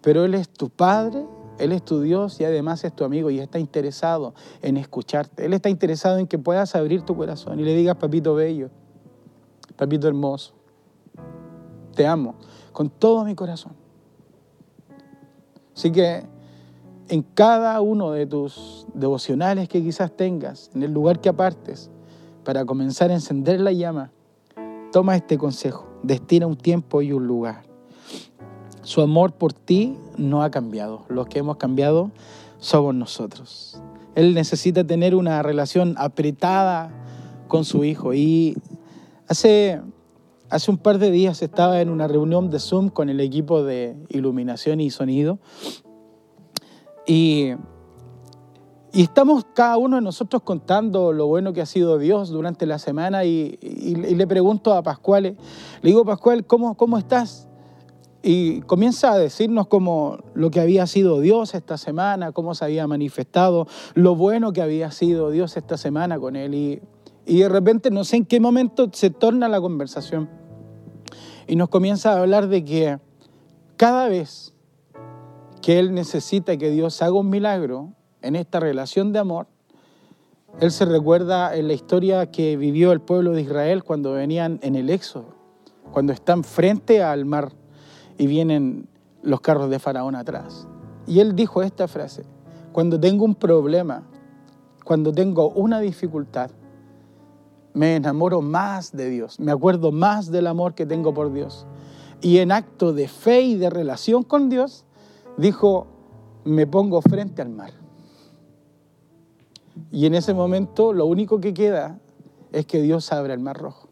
Pero 0.00 0.24
Él 0.24 0.34
es 0.34 0.48
tu 0.48 0.70
Padre, 0.70 1.24
Él 1.58 1.72
es 1.72 1.84
tu 1.84 2.00
Dios 2.00 2.40
y 2.40 2.44
además 2.44 2.84
es 2.84 2.94
tu 2.94 3.04
amigo 3.04 3.30
y 3.30 3.38
está 3.38 3.58
interesado 3.58 4.34
en 4.60 4.76
escucharte. 4.76 5.46
Él 5.46 5.52
está 5.52 5.68
interesado 5.68 6.18
en 6.18 6.26
que 6.26 6.38
puedas 6.38 6.74
abrir 6.74 7.02
tu 7.02 7.16
corazón 7.16 7.60
y 7.60 7.64
le 7.64 7.74
digas, 7.74 7.96
papito 7.96 8.34
bello, 8.34 8.70
papito 9.76 10.08
hermoso, 10.08 10.52
te 11.94 12.06
amo 12.06 12.34
con 12.74 12.90
todo 12.90 13.24
mi 13.24 13.34
corazón. 13.34 13.72
Así 15.74 15.90
que 15.90 16.24
en 17.08 17.22
cada 17.22 17.80
uno 17.80 18.10
de 18.10 18.26
tus 18.26 18.86
devocionales 18.92 19.68
que 19.68 19.82
quizás 19.82 20.14
tengas, 20.14 20.70
en 20.74 20.82
el 20.82 20.92
lugar 20.92 21.20
que 21.20 21.28
apartes, 21.30 21.90
para 22.44 22.66
comenzar 22.66 23.10
a 23.10 23.14
encender 23.14 23.60
la 23.60 23.72
llama, 23.72 24.10
toma 24.92 25.16
este 25.16 25.38
consejo, 25.38 25.86
destina 26.02 26.46
un 26.46 26.56
tiempo 26.56 27.00
y 27.00 27.12
un 27.12 27.26
lugar. 27.26 27.62
Su 28.82 29.00
amor 29.00 29.32
por 29.32 29.52
ti 29.52 29.96
no 30.18 30.42
ha 30.42 30.50
cambiado, 30.50 31.04
los 31.08 31.28
que 31.28 31.38
hemos 31.38 31.56
cambiado 31.56 32.10
somos 32.58 32.94
nosotros. 32.94 33.80
Él 34.16 34.34
necesita 34.34 34.84
tener 34.84 35.14
una 35.14 35.42
relación 35.42 35.94
apretada 35.96 36.90
con 37.46 37.64
su 37.64 37.84
hijo 37.84 38.14
y 38.14 38.56
hace 39.28 39.80
Hace 40.54 40.70
un 40.70 40.78
par 40.78 40.98
de 40.98 41.10
días 41.10 41.42
estaba 41.42 41.80
en 41.80 41.90
una 41.90 42.06
reunión 42.06 42.48
de 42.48 42.60
Zoom 42.60 42.88
con 42.88 43.08
el 43.08 43.18
equipo 43.18 43.64
de 43.64 43.96
iluminación 44.08 44.80
y 44.80 44.88
sonido 44.88 45.40
y, 47.08 47.54
y 48.92 49.02
estamos 49.02 49.46
cada 49.52 49.76
uno 49.78 49.96
de 49.96 50.02
nosotros 50.02 50.42
contando 50.42 51.12
lo 51.12 51.26
bueno 51.26 51.52
que 51.52 51.60
ha 51.60 51.66
sido 51.66 51.98
Dios 51.98 52.28
durante 52.28 52.66
la 52.66 52.78
semana 52.78 53.24
y, 53.24 53.58
le 53.58 54.26
pregunto 54.28 54.72
a 54.72 54.84
Pascual, 54.84 55.24
le 55.24 55.36
digo, 55.82 56.04
Pascual, 56.04 56.46
¿cómo, 56.46 56.76
cómo 56.76 56.98
estás? 56.98 57.48
Y 58.22 58.60
comienza 58.60 59.10
a 59.10 59.18
decirnos 59.18 59.66
cómo 59.66 60.18
lo 60.34 60.52
que 60.52 60.60
había 60.60 60.86
sido 60.86 61.18
Dios 61.18 61.56
esta 61.56 61.76
semana, 61.78 62.30
cómo 62.30 62.54
se 62.54 62.64
había 62.64 62.86
manifestado, 62.86 63.66
lo 63.94 64.14
bueno 64.14 64.52
que 64.52 64.62
había 64.62 64.92
sido 64.92 65.30
Dios 65.30 65.56
esta 65.56 65.76
semana 65.76 66.20
con 66.20 66.36
él. 66.36 66.54
Y, 66.54 66.80
y 67.26 67.40
de 67.40 67.48
repente 67.48 67.90
no 67.90 68.04
sé 68.04 68.18
en 68.18 68.24
qué 68.24 68.38
momento 68.38 68.88
se 68.92 69.10
torna 69.10 69.48
la 69.48 69.60
conversación 69.60 70.43
y 71.46 71.56
nos 71.56 71.68
comienza 71.68 72.12
a 72.12 72.20
hablar 72.20 72.48
de 72.48 72.64
que 72.64 72.98
cada 73.76 74.08
vez 74.08 74.54
que 75.62 75.78
él 75.78 75.94
necesita 75.94 76.56
que 76.56 76.70
Dios 76.70 77.00
haga 77.02 77.14
un 77.14 77.30
milagro 77.30 77.92
en 78.22 78.36
esta 78.36 78.60
relación 78.60 79.12
de 79.12 79.18
amor, 79.18 79.46
él 80.60 80.70
se 80.70 80.84
recuerda 80.84 81.56
en 81.56 81.68
la 81.68 81.74
historia 81.74 82.30
que 82.30 82.56
vivió 82.56 82.92
el 82.92 83.00
pueblo 83.00 83.32
de 83.32 83.42
Israel 83.42 83.82
cuando 83.82 84.12
venían 84.12 84.60
en 84.62 84.76
el 84.76 84.88
éxodo, 84.88 85.34
cuando 85.92 86.12
están 86.12 86.44
frente 86.44 87.02
al 87.02 87.24
mar 87.24 87.52
y 88.18 88.26
vienen 88.26 88.88
los 89.22 89.40
carros 89.40 89.70
de 89.70 89.78
Faraón 89.78 90.14
atrás. 90.14 90.68
Y 91.06 91.20
él 91.20 91.34
dijo 91.34 91.62
esta 91.62 91.88
frase, 91.88 92.24
cuando 92.72 92.98
tengo 93.00 93.24
un 93.24 93.34
problema, 93.34 94.04
cuando 94.84 95.12
tengo 95.12 95.48
una 95.50 95.80
dificultad, 95.80 96.50
me 97.74 97.96
enamoro 97.96 98.40
más 98.40 98.92
de 98.92 99.10
Dios, 99.10 99.38
me 99.40 99.52
acuerdo 99.52 99.92
más 99.92 100.30
del 100.30 100.46
amor 100.46 100.74
que 100.74 100.86
tengo 100.86 101.12
por 101.12 101.32
Dios. 101.32 101.66
Y 102.22 102.38
en 102.38 102.52
acto 102.52 102.92
de 102.92 103.08
fe 103.08 103.42
y 103.42 103.56
de 103.56 103.68
relación 103.68 104.22
con 104.22 104.48
Dios, 104.48 104.84
dijo, 105.36 105.86
me 106.44 106.66
pongo 106.66 107.02
frente 107.02 107.42
al 107.42 107.50
mar. 107.50 107.72
Y 109.90 110.06
en 110.06 110.14
ese 110.14 110.32
momento 110.32 110.92
lo 110.92 111.06
único 111.06 111.40
que 111.40 111.52
queda 111.52 111.98
es 112.52 112.64
que 112.66 112.80
Dios 112.80 113.12
abra 113.12 113.34
el 113.34 113.40
mar 113.40 113.58
rojo. 113.58 113.88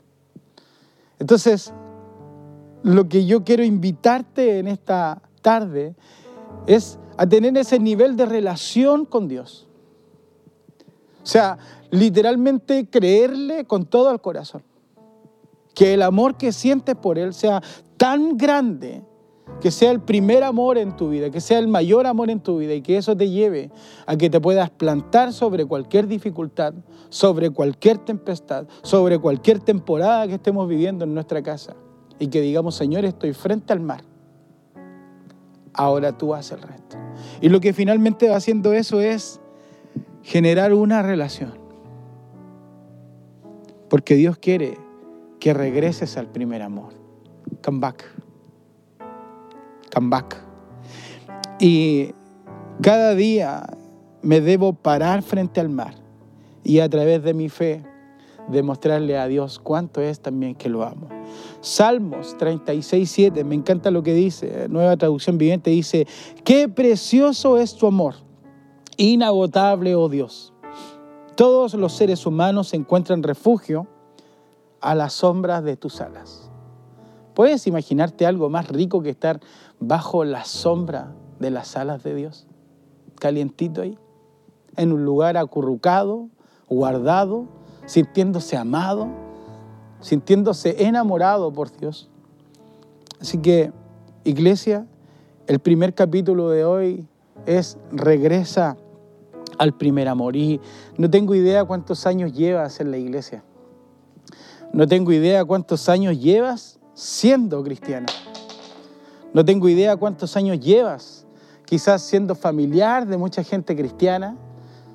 Entonces, 1.18 1.74
lo 2.82 3.08
que 3.08 3.26
yo 3.26 3.44
quiero 3.44 3.64
invitarte 3.64 4.60
en 4.60 4.68
esta 4.68 5.22
tarde 5.40 5.96
es 6.66 6.98
a 7.16 7.26
tener 7.26 7.56
ese 7.56 7.78
nivel 7.78 8.16
de 8.16 8.26
relación 8.26 9.04
con 9.04 9.28
Dios. 9.28 9.68
O 11.22 11.26
sea, 11.26 11.58
literalmente 11.92 12.88
creerle 12.90 13.64
con 13.64 13.86
todo 13.86 14.10
el 14.10 14.20
corazón. 14.20 14.64
Que 15.74 15.94
el 15.94 16.02
amor 16.02 16.36
que 16.36 16.50
sientes 16.50 16.96
por 16.96 17.18
Él 17.18 17.32
sea 17.32 17.62
tan 17.96 18.36
grande 18.36 19.04
que 19.60 19.70
sea 19.70 19.90
el 19.90 20.00
primer 20.00 20.42
amor 20.42 20.78
en 20.78 20.96
tu 20.96 21.10
vida, 21.10 21.30
que 21.30 21.40
sea 21.40 21.58
el 21.58 21.68
mayor 21.68 22.06
amor 22.06 22.30
en 22.30 22.40
tu 22.40 22.58
vida 22.58 22.74
y 22.74 22.82
que 22.82 22.96
eso 22.96 23.16
te 23.16 23.28
lleve 23.28 23.70
a 24.06 24.16
que 24.16 24.30
te 24.30 24.40
puedas 24.40 24.70
plantar 24.70 25.32
sobre 25.32 25.64
cualquier 25.66 26.06
dificultad, 26.06 26.74
sobre 27.08 27.50
cualquier 27.50 27.98
tempestad, 27.98 28.66
sobre 28.82 29.18
cualquier 29.18 29.60
temporada 29.60 30.26
que 30.26 30.34
estemos 30.34 30.68
viviendo 30.68 31.04
en 31.04 31.14
nuestra 31.14 31.42
casa 31.42 31.74
y 32.18 32.28
que 32.28 32.40
digamos, 32.40 32.74
Señor, 32.74 33.04
estoy 33.04 33.32
frente 33.34 33.72
al 33.72 33.80
mar. 33.80 34.02
Ahora 35.74 36.16
tú 36.16 36.34
haces 36.34 36.58
el 36.58 36.62
resto. 36.62 36.96
Y 37.40 37.48
lo 37.48 37.60
que 37.60 37.72
finalmente 37.72 38.28
va 38.28 38.36
haciendo 38.36 38.72
eso 38.72 39.00
es 39.00 39.40
generar 40.22 40.72
una 40.72 41.02
relación. 41.02 41.61
Porque 43.92 44.14
Dios 44.14 44.38
quiere 44.38 44.78
que 45.38 45.52
regreses 45.52 46.16
al 46.16 46.26
primer 46.26 46.62
amor. 46.62 46.94
Come 47.62 47.78
back. 47.78 48.02
Come 49.94 50.08
back. 50.08 50.42
Y 51.60 52.14
cada 52.80 53.14
día 53.14 53.66
me 54.22 54.40
debo 54.40 54.72
parar 54.72 55.20
frente 55.20 55.60
al 55.60 55.68
mar 55.68 55.92
y 56.64 56.78
a 56.78 56.88
través 56.88 57.22
de 57.22 57.34
mi 57.34 57.50
fe 57.50 57.84
demostrarle 58.48 59.18
a 59.18 59.26
Dios 59.26 59.58
cuánto 59.58 60.00
es 60.00 60.20
también 60.20 60.54
que 60.54 60.70
lo 60.70 60.84
amo. 60.84 61.10
Salmos 61.60 62.38
36, 62.38 63.10
7, 63.10 63.44
me 63.44 63.56
encanta 63.56 63.90
lo 63.90 64.02
que 64.02 64.14
dice, 64.14 64.68
nueva 64.70 64.96
traducción 64.96 65.36
viviente, 65.36 65.68
dice, 65.68 66.06
qué 66.44 66.66
precioso 66.66 67.58
es 67.58 67.74
tu 67.76 67.86
amor, 67.86 68.14
inagotable, 68.96 69.94
oh 69.94 70.08
Dios. 70.08 70.51
Todos 71.36 71.74
los 71.74 71.94
seres 71.94 72.26
humanos 72.26 72.74
encuentran 72.74 73.22
refugio 73.22 73.86
a 74.80 74.94
las 74.94 75.14
sombras 75.14 75.64
de 75.64 75.76
tus 75.76 76.00
alas. 76.00 76.50
¿Puedes 77.34 77.66
imaginarte 77.66 78.26
algo 78.26 78.50
más 78.50 78.68
rico 78.68 79.02
que 79.02 79.10
estar 79.10 79.40
bajo 79.80 80.24
la 80.24 80.44
sombra 80.44 81.14
de 81.38 81.50
las 81.50 81.76
alas 81.76 82.02
de 82.02 82.14
Dios? 82.14 82.46
Calientito 83.18 83.80
ahí, 83.80 83.96
en 84.76 84.92
un 84.92 85.04
lugar 85.04 85.38
acurrucado, 85.38 86.28
guardado, 86.68 87.46
sintiéndose 87.86 88.56
amado, 88.58 89.08
sintiéndose 90.00 90.84
enamorado 90.84 91.50
por 91.52 91.74
Dios. 91.74 92.10
Así 93.20 93.38
que, 93.38 93.72
iglesia, 94.24 94.86
el 95.46 95.60
primer 95.60 95.94
capítulo 95.94 96.50
de 96.50 96.64
hoy 96.64 97.06
es 97.46 97.78
regresa 97.90 98.76
al 99.62 99.74
primer 99.74 100.08
amor. 100.08 100.34
Y 100.34 100.60
no 100.98 101.08
tengo 101.08 101.36
idea 101.36 101.64
cuántos 101.64 102.04
años 102.04 102.32
llevas 102.32 102.80
en 102.80 102.90
la 102.90 102.98
iglesia. 102.98 103.44
No 104.72 104.88
tengo 104.88 105.12
idea 105.12 105.44
cuántos 105.44 105.88
años 105.88 106.18
llevas 106.18 106.80
siendo 106.94 107.62
cristiano. 107.62 108.06
No 109.32 109.44
tengo 109.44 109.68
idea 109.68 109.96
cuántos 109.96 110.36
años 110.36 110.58
llevas, 110.58 111.26
quizás 111.64 112.02
siendo 112.02 112.34
familiar 112.34 113.06
de 113.06 113.16
mucha 113.16 113.44
gente 113.44 113.76
cristiana, 113.76 114.36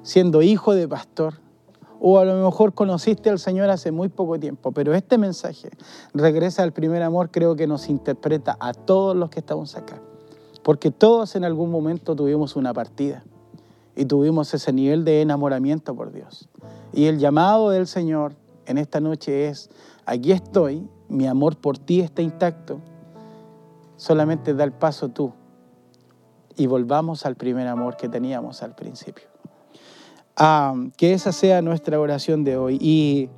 siendo 0.03 0.41
hijo 0.41 0.75
de 0.75 0.85
pastor, 0.85 1.35
o 2.01 2.19
a 2.19 2.25
lo 2.25 2.45
mejor 2.45 2.73
conociste 2.73 3.29
al 3.29 3.39
Señor 3.39 3.69
hace 3.69 3.91
muy 3.91 4.09
poco 4.09 4.37
tiempo, 4.37 4.73
pero 4.73 4.93
este 4.93 5.17
mensaje, 5.17 5.69
regresa 6.13 6.61
al 6.61 6.73
primer 6.73 7.01
amor, 7.03 7.31
creo 7.31 7.55
que 7.55 7.67
nos 7.67 7.89
interpreta 7.89 8.57
a 8.59 8.73
todos 8.73 9.15
los 9.15 9.29
que 9.29 9.39
estamos 9.39 9.75
acá, 9.75 9.99
porque 10.61 10.91
todos 10.91 11.35
en 11.35 11.45
algún 11.45 11.71
momento 11.71 12.15
tuvimos 12.15 12.55
una 12.55 12.73
partida 12.73 13.23
y 13.97 14.05
tuvimos 14.05 14.53
ese 14.53 14.71
nivel 14.71 15.03
de 15.03 15.21
enamoramiento 15.21 15.95
por 15.95 16.11
Dios. 16.11 16.47
Y 16.93 17.05
el 17.05 17.17
llamado 17.17 17.71
del 17.71 17.87
Señor 17.87 18.35
en 18.67 18.77
esta 18.77 18.99
noche 18.99 19.47
es, 19.47 19.71
aquí 20.05 20.31
estoy, 20.31 20.87
mi 21.09 21.25
amor 21.25 21.57
por 21.57 21.79
ti 21.79 22.01
está 22.01 22.21
intacto, 22.21 22.79
solamente 23.95 24.53
da 24.53 24.63
el 24.63 24.71
paso 24.71 25.09
tú 25.09 25.33
y 26.55 26.67
volvamos 26.67 27.25
al 27.25 27.35
primer 27.35 27.67
amor 27.67 27.97
que 27.97 28.07
teníamos 28.07 28.61
al 28.61 28.75
principio. 28.75 29.25
Ah, 30.35 30.75
que 30.95 31.13
esa 31.13 31.31
sea 31.31 31.63
nuestra 31.63 31.99
oración 31.99 32.43
de 32.43 32.55
hoy. 32.55 32.77
¿Y 32.79 33.29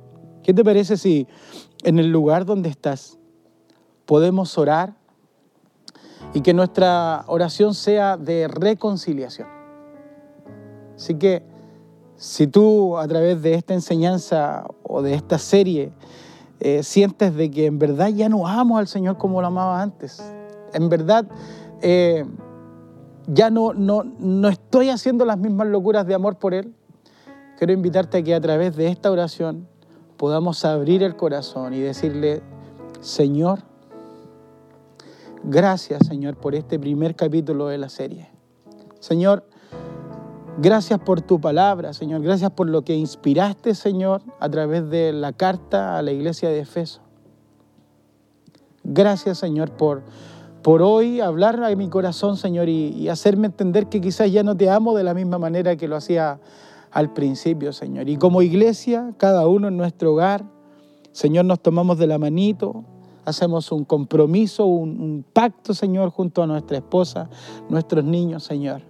qué 0.42 0.52
te 0.52 0.62
parece 0.62 0.98
si 0.98 1.26
en 1.84 1.98
el 1.98 2.12
lugar 2.12 2.44
donde 2.44 2.68
estás 2.68 3.18
podemos 4.04 4.58
orar 4.58 4.94
y 6.34 6.42
que 6.42 6.52
nuestra 6.52 7.24
oración 7.28 7.74
sea 7.74 8.18
de 8.18 8.46
reconciliación? 8.46 9.59
Así 11.00 11.14
que 11.14 11.42
si 12.16 12.46
tú 12.46 12.98
a 12.98 13.08
través 13.08 13.40
de 13.40 13.54
esta 13.54 13.72
enseñanza 13.72 14.66
o 14.82 15.00
de 15.00 15.14
esta 15.14 15.38
serie 15.38 15.92
eh, 16.60 16.82
sientes 16.82 17.34
de 17.34 17.50
que 17.50 17.64
en 17.64 17.78
verdad 17.78 18.08
ya 18.08 18.28
no 18.28 18.46
amo 18.46 18.76
al 18.76 18.86
Señor 18.86 19.16
como 19.16 19.40
lo 19.40 19.46
amaba 19.46 19.80
antes, 19.80 20.22
en 20.74 20.90
verdad 20.90 21.24
eh, 21.80 22.26
ya 23.26 23.48
no, 23.48 23.72
no, 23.72 24.04
no 24.04 24.48
estoy 24.48 24.90
haciendo 24.90 25.24
las 25.24 25.38
mismas 25.38 25.68
locuras 25.68 26.06
de 26.06 26.12
amor 26.12 26.36
por 26.36 26.52
Él, 26.52 26.74
quiero 27.56 27.72
invitarte 27.72 28.18
a 28.18 28.22
que 28.22 28.34
a 28.34 28.40
través 28.42 28.76
de 28.76 28.88
esta 28.88 29.10
oración 29.10 29.66
podamos 30.18 30.66
abrir 30.66 31.02
el 31.02 31.16
corazón 31.16 31.72
y 31.72 31.80
decirle, 31.80 32.42
Señor, 33.00 33.60
gracias 35.44 36.06
Señor 36.06 36.36
por 36.36 36.54
este 36.54 36.78
primer 36.78 37.16
capítulo 37.16 37.68
de 37.68 37.78
la 37.78 37.88
serie. 37.88 38.28
Señor, 38.98 39.44
Gracias 40.58 40.98
por 40.98 41.22
tu 41.22 41.40
palabra, 41.40 41.92
Señor. 41.94 42.22
Gracias 42.22 42.50
por 42.50 42.68
lo 42.68 42.82
que 42.82 42.94
inspiraste, 42.94 43.74
Señor, 43.74 44.22
a 44.40 44.48
través 44.48 44.90
de 44.90 45.12
la 45.12 45.32
carta 45.32 45.96
a 45.96 46.02
la 46.02 46.12
iglesia 46.12 46.50
de 46.50 46.60
Efeso. 46.60 47.00
Gracias, 48.82 49.38
Señor, 49.38 49.70
por, 49.70 50.02
por 50.62 50.82
hoy 50.82 51.20
hablar 51.20 51.62
a 51.62 51.74
mi 51.76 51.88
corazón, 51.88 52.36
Señor, 52.36 52.68
y, 52.68 53.08
hacerme 53.08 53.46
entender 53.46 53.86
que 53.86 54.00
quizás 54.00 54.30
ya 54.30 54.42
no 54.42 54.56
te 54.56 54.68
amo 54.68 54.94
de 54.94 55.04
la 55.04 55.14
misma 55.14 55.38
manera 55.38 55.76
que 55.76 55.88
lo 55.88 55.96
hacía 55.96 56.40
al 56.90 57.12
principio, 57.12 57.72
Señor. 57.72 58.08
Y 58.08 58.16
como 58.16 58.42
iglesia, 58.42 59.14
cada 59.16 59.46
uno 59.46 59.68
en 59.68 59.76
nuestro 59.76 60.12
hogar, 60.12 60.44
Señor, 61.12 61.44
nos 61.44 61.60
tomamos 61.60 61.96
de 61.98 62.06
la 62.06 62.18
manito, 62.18 62.84
hacemos 63.24 63.70
un 63.72 63.84
compromiso, 63.84 64.66
un 64.66 65.24
pacto, 65.32 65.72
Señor, 65.72 66.10
junto 66.10 66.42
a 66.42 66.46
nuestra 66.46 66.78
esposa, 66.78 67.30
nuestros 67.68 68.04
niños, 68.04 68.42
Señor 68.42 68.89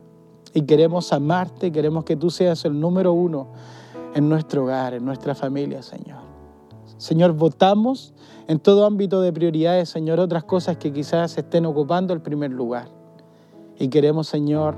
y 0.52 0.62
queremos 0.62 1.12
amarte, 1.12 1.70
queremos 1.70 2.04
que 2.04 2.16
tú 2.16 2.30
seas 2.30 2.64
el 2.64 2.78
número 2.78 3.12
uno 3.12 3.48
en 4.14 4.28
nuestro 4.28 4.64
hogar, 4.64 4.94
en 4.94 5.04
nuestra 5.04 5.34
familia, 5.34 5.82
Señor. 5.82 6.18
Señor, 6.96 7.32
votamos 7.32 8.12
en 8.48 8.58
todo 8.58 8.84
ámbito 8.84 9.20
de 9.20 9.32
prioridades, 9.32 9.88
Señor, 9.88 10.18
otras 10.20 10.44
cosas 10.44 10.76
que 10.76 10.92
quizás 10.92 11.38
estén 11.38 11.66
ocupando 11.66 12.12
el 12.12 12.20
primer 12.20 12.50
lugar. 12.50 12.88
Y 13.78 13.88
queremos, 13.88 14.26
Señor, 14.26 14.76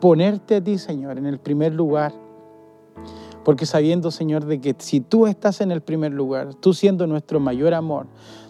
ponerte 0.00 0.56
a 0.56 0.64
ti, 0.64 0.76
Señor, 0.76 1.18
en 1.18 1.26
el 1.26 1.38
primer 1.38 1.72
lugar. 1.72 2.12
Porque 3.44 3.64
sabiendo, 3.64 4.10
Señor, 4.10 4.44
de 4.44 4.60
que 4.60 4.74
si 4.78 5.00
tú 5.00 5.26
estás 5.26 5.60
en 5.60 5.70
el 5.70 5.80
primer 5.80 6.12
lugar, 6.12 6.54
tú 6.54 6.74
siendo 6.74 7.06
nuestro 7.06 7.40
mayor 7.40 7.72
amor, 7.72 8.06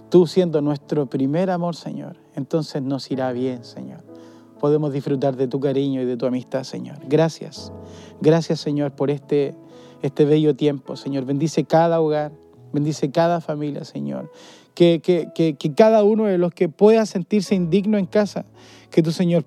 tú 0.08 0.26
siendo 0.26 0.60
nuestro 0.62 1.06
primer 1.06 1.50
amor, 1.50 1.76
Señor, 1.76 2.16
entonces 2.34 2.82
nos 2.82 3.08
irá 3.10 3.30
bien, 3.32 3.62
Señor 3.62 4.07
podemos 4.58 4.92
disfrutar 4.92 5.36
de 5.36 5.48
tu 5.48 5.60
cariño 5.60 6.02
y 6.02 6.04
de 6.04 6.16
tu 6.16 6.26
amistad, 6.26 6.64
Señor. 6.64 6.98
Gracias. 7.08 7.72
Gracias, 8.20 8.60
Señor, 8.60 8.92
por 8.92 9.10
este, 9.10 9.54
este 10.02 10.24
bello 10.24 10.54
tiempo, 10.56 10.96
Señor. 10.96 11.24
Bendice 11.24 11.64
cada 11.64 12.00
hogar, 12.00 12.32
bendice 12.72 13.10
cada 13.10 13.40
familia, 13.40 13.84
Señor. 13.84 14.30
Que, 14.74 15.00
que, 15.00 15.28
que, 15.34 15.54
que 15.54 15.74
cada 15.74 16.04
uno 16.04 16.26
de 16.26 16.38
los 16.38 16.52
que 16.52 16.68
pueda 16.68 17.04
sentirse 17.06 17.54
indigno 17.54 17.98
en 17.98 18.06
casa, 18.06 18.44
que 18.90 19.02
tu 19.02 19.10
Señor 19.10 19.44
pueda 19.44 19.46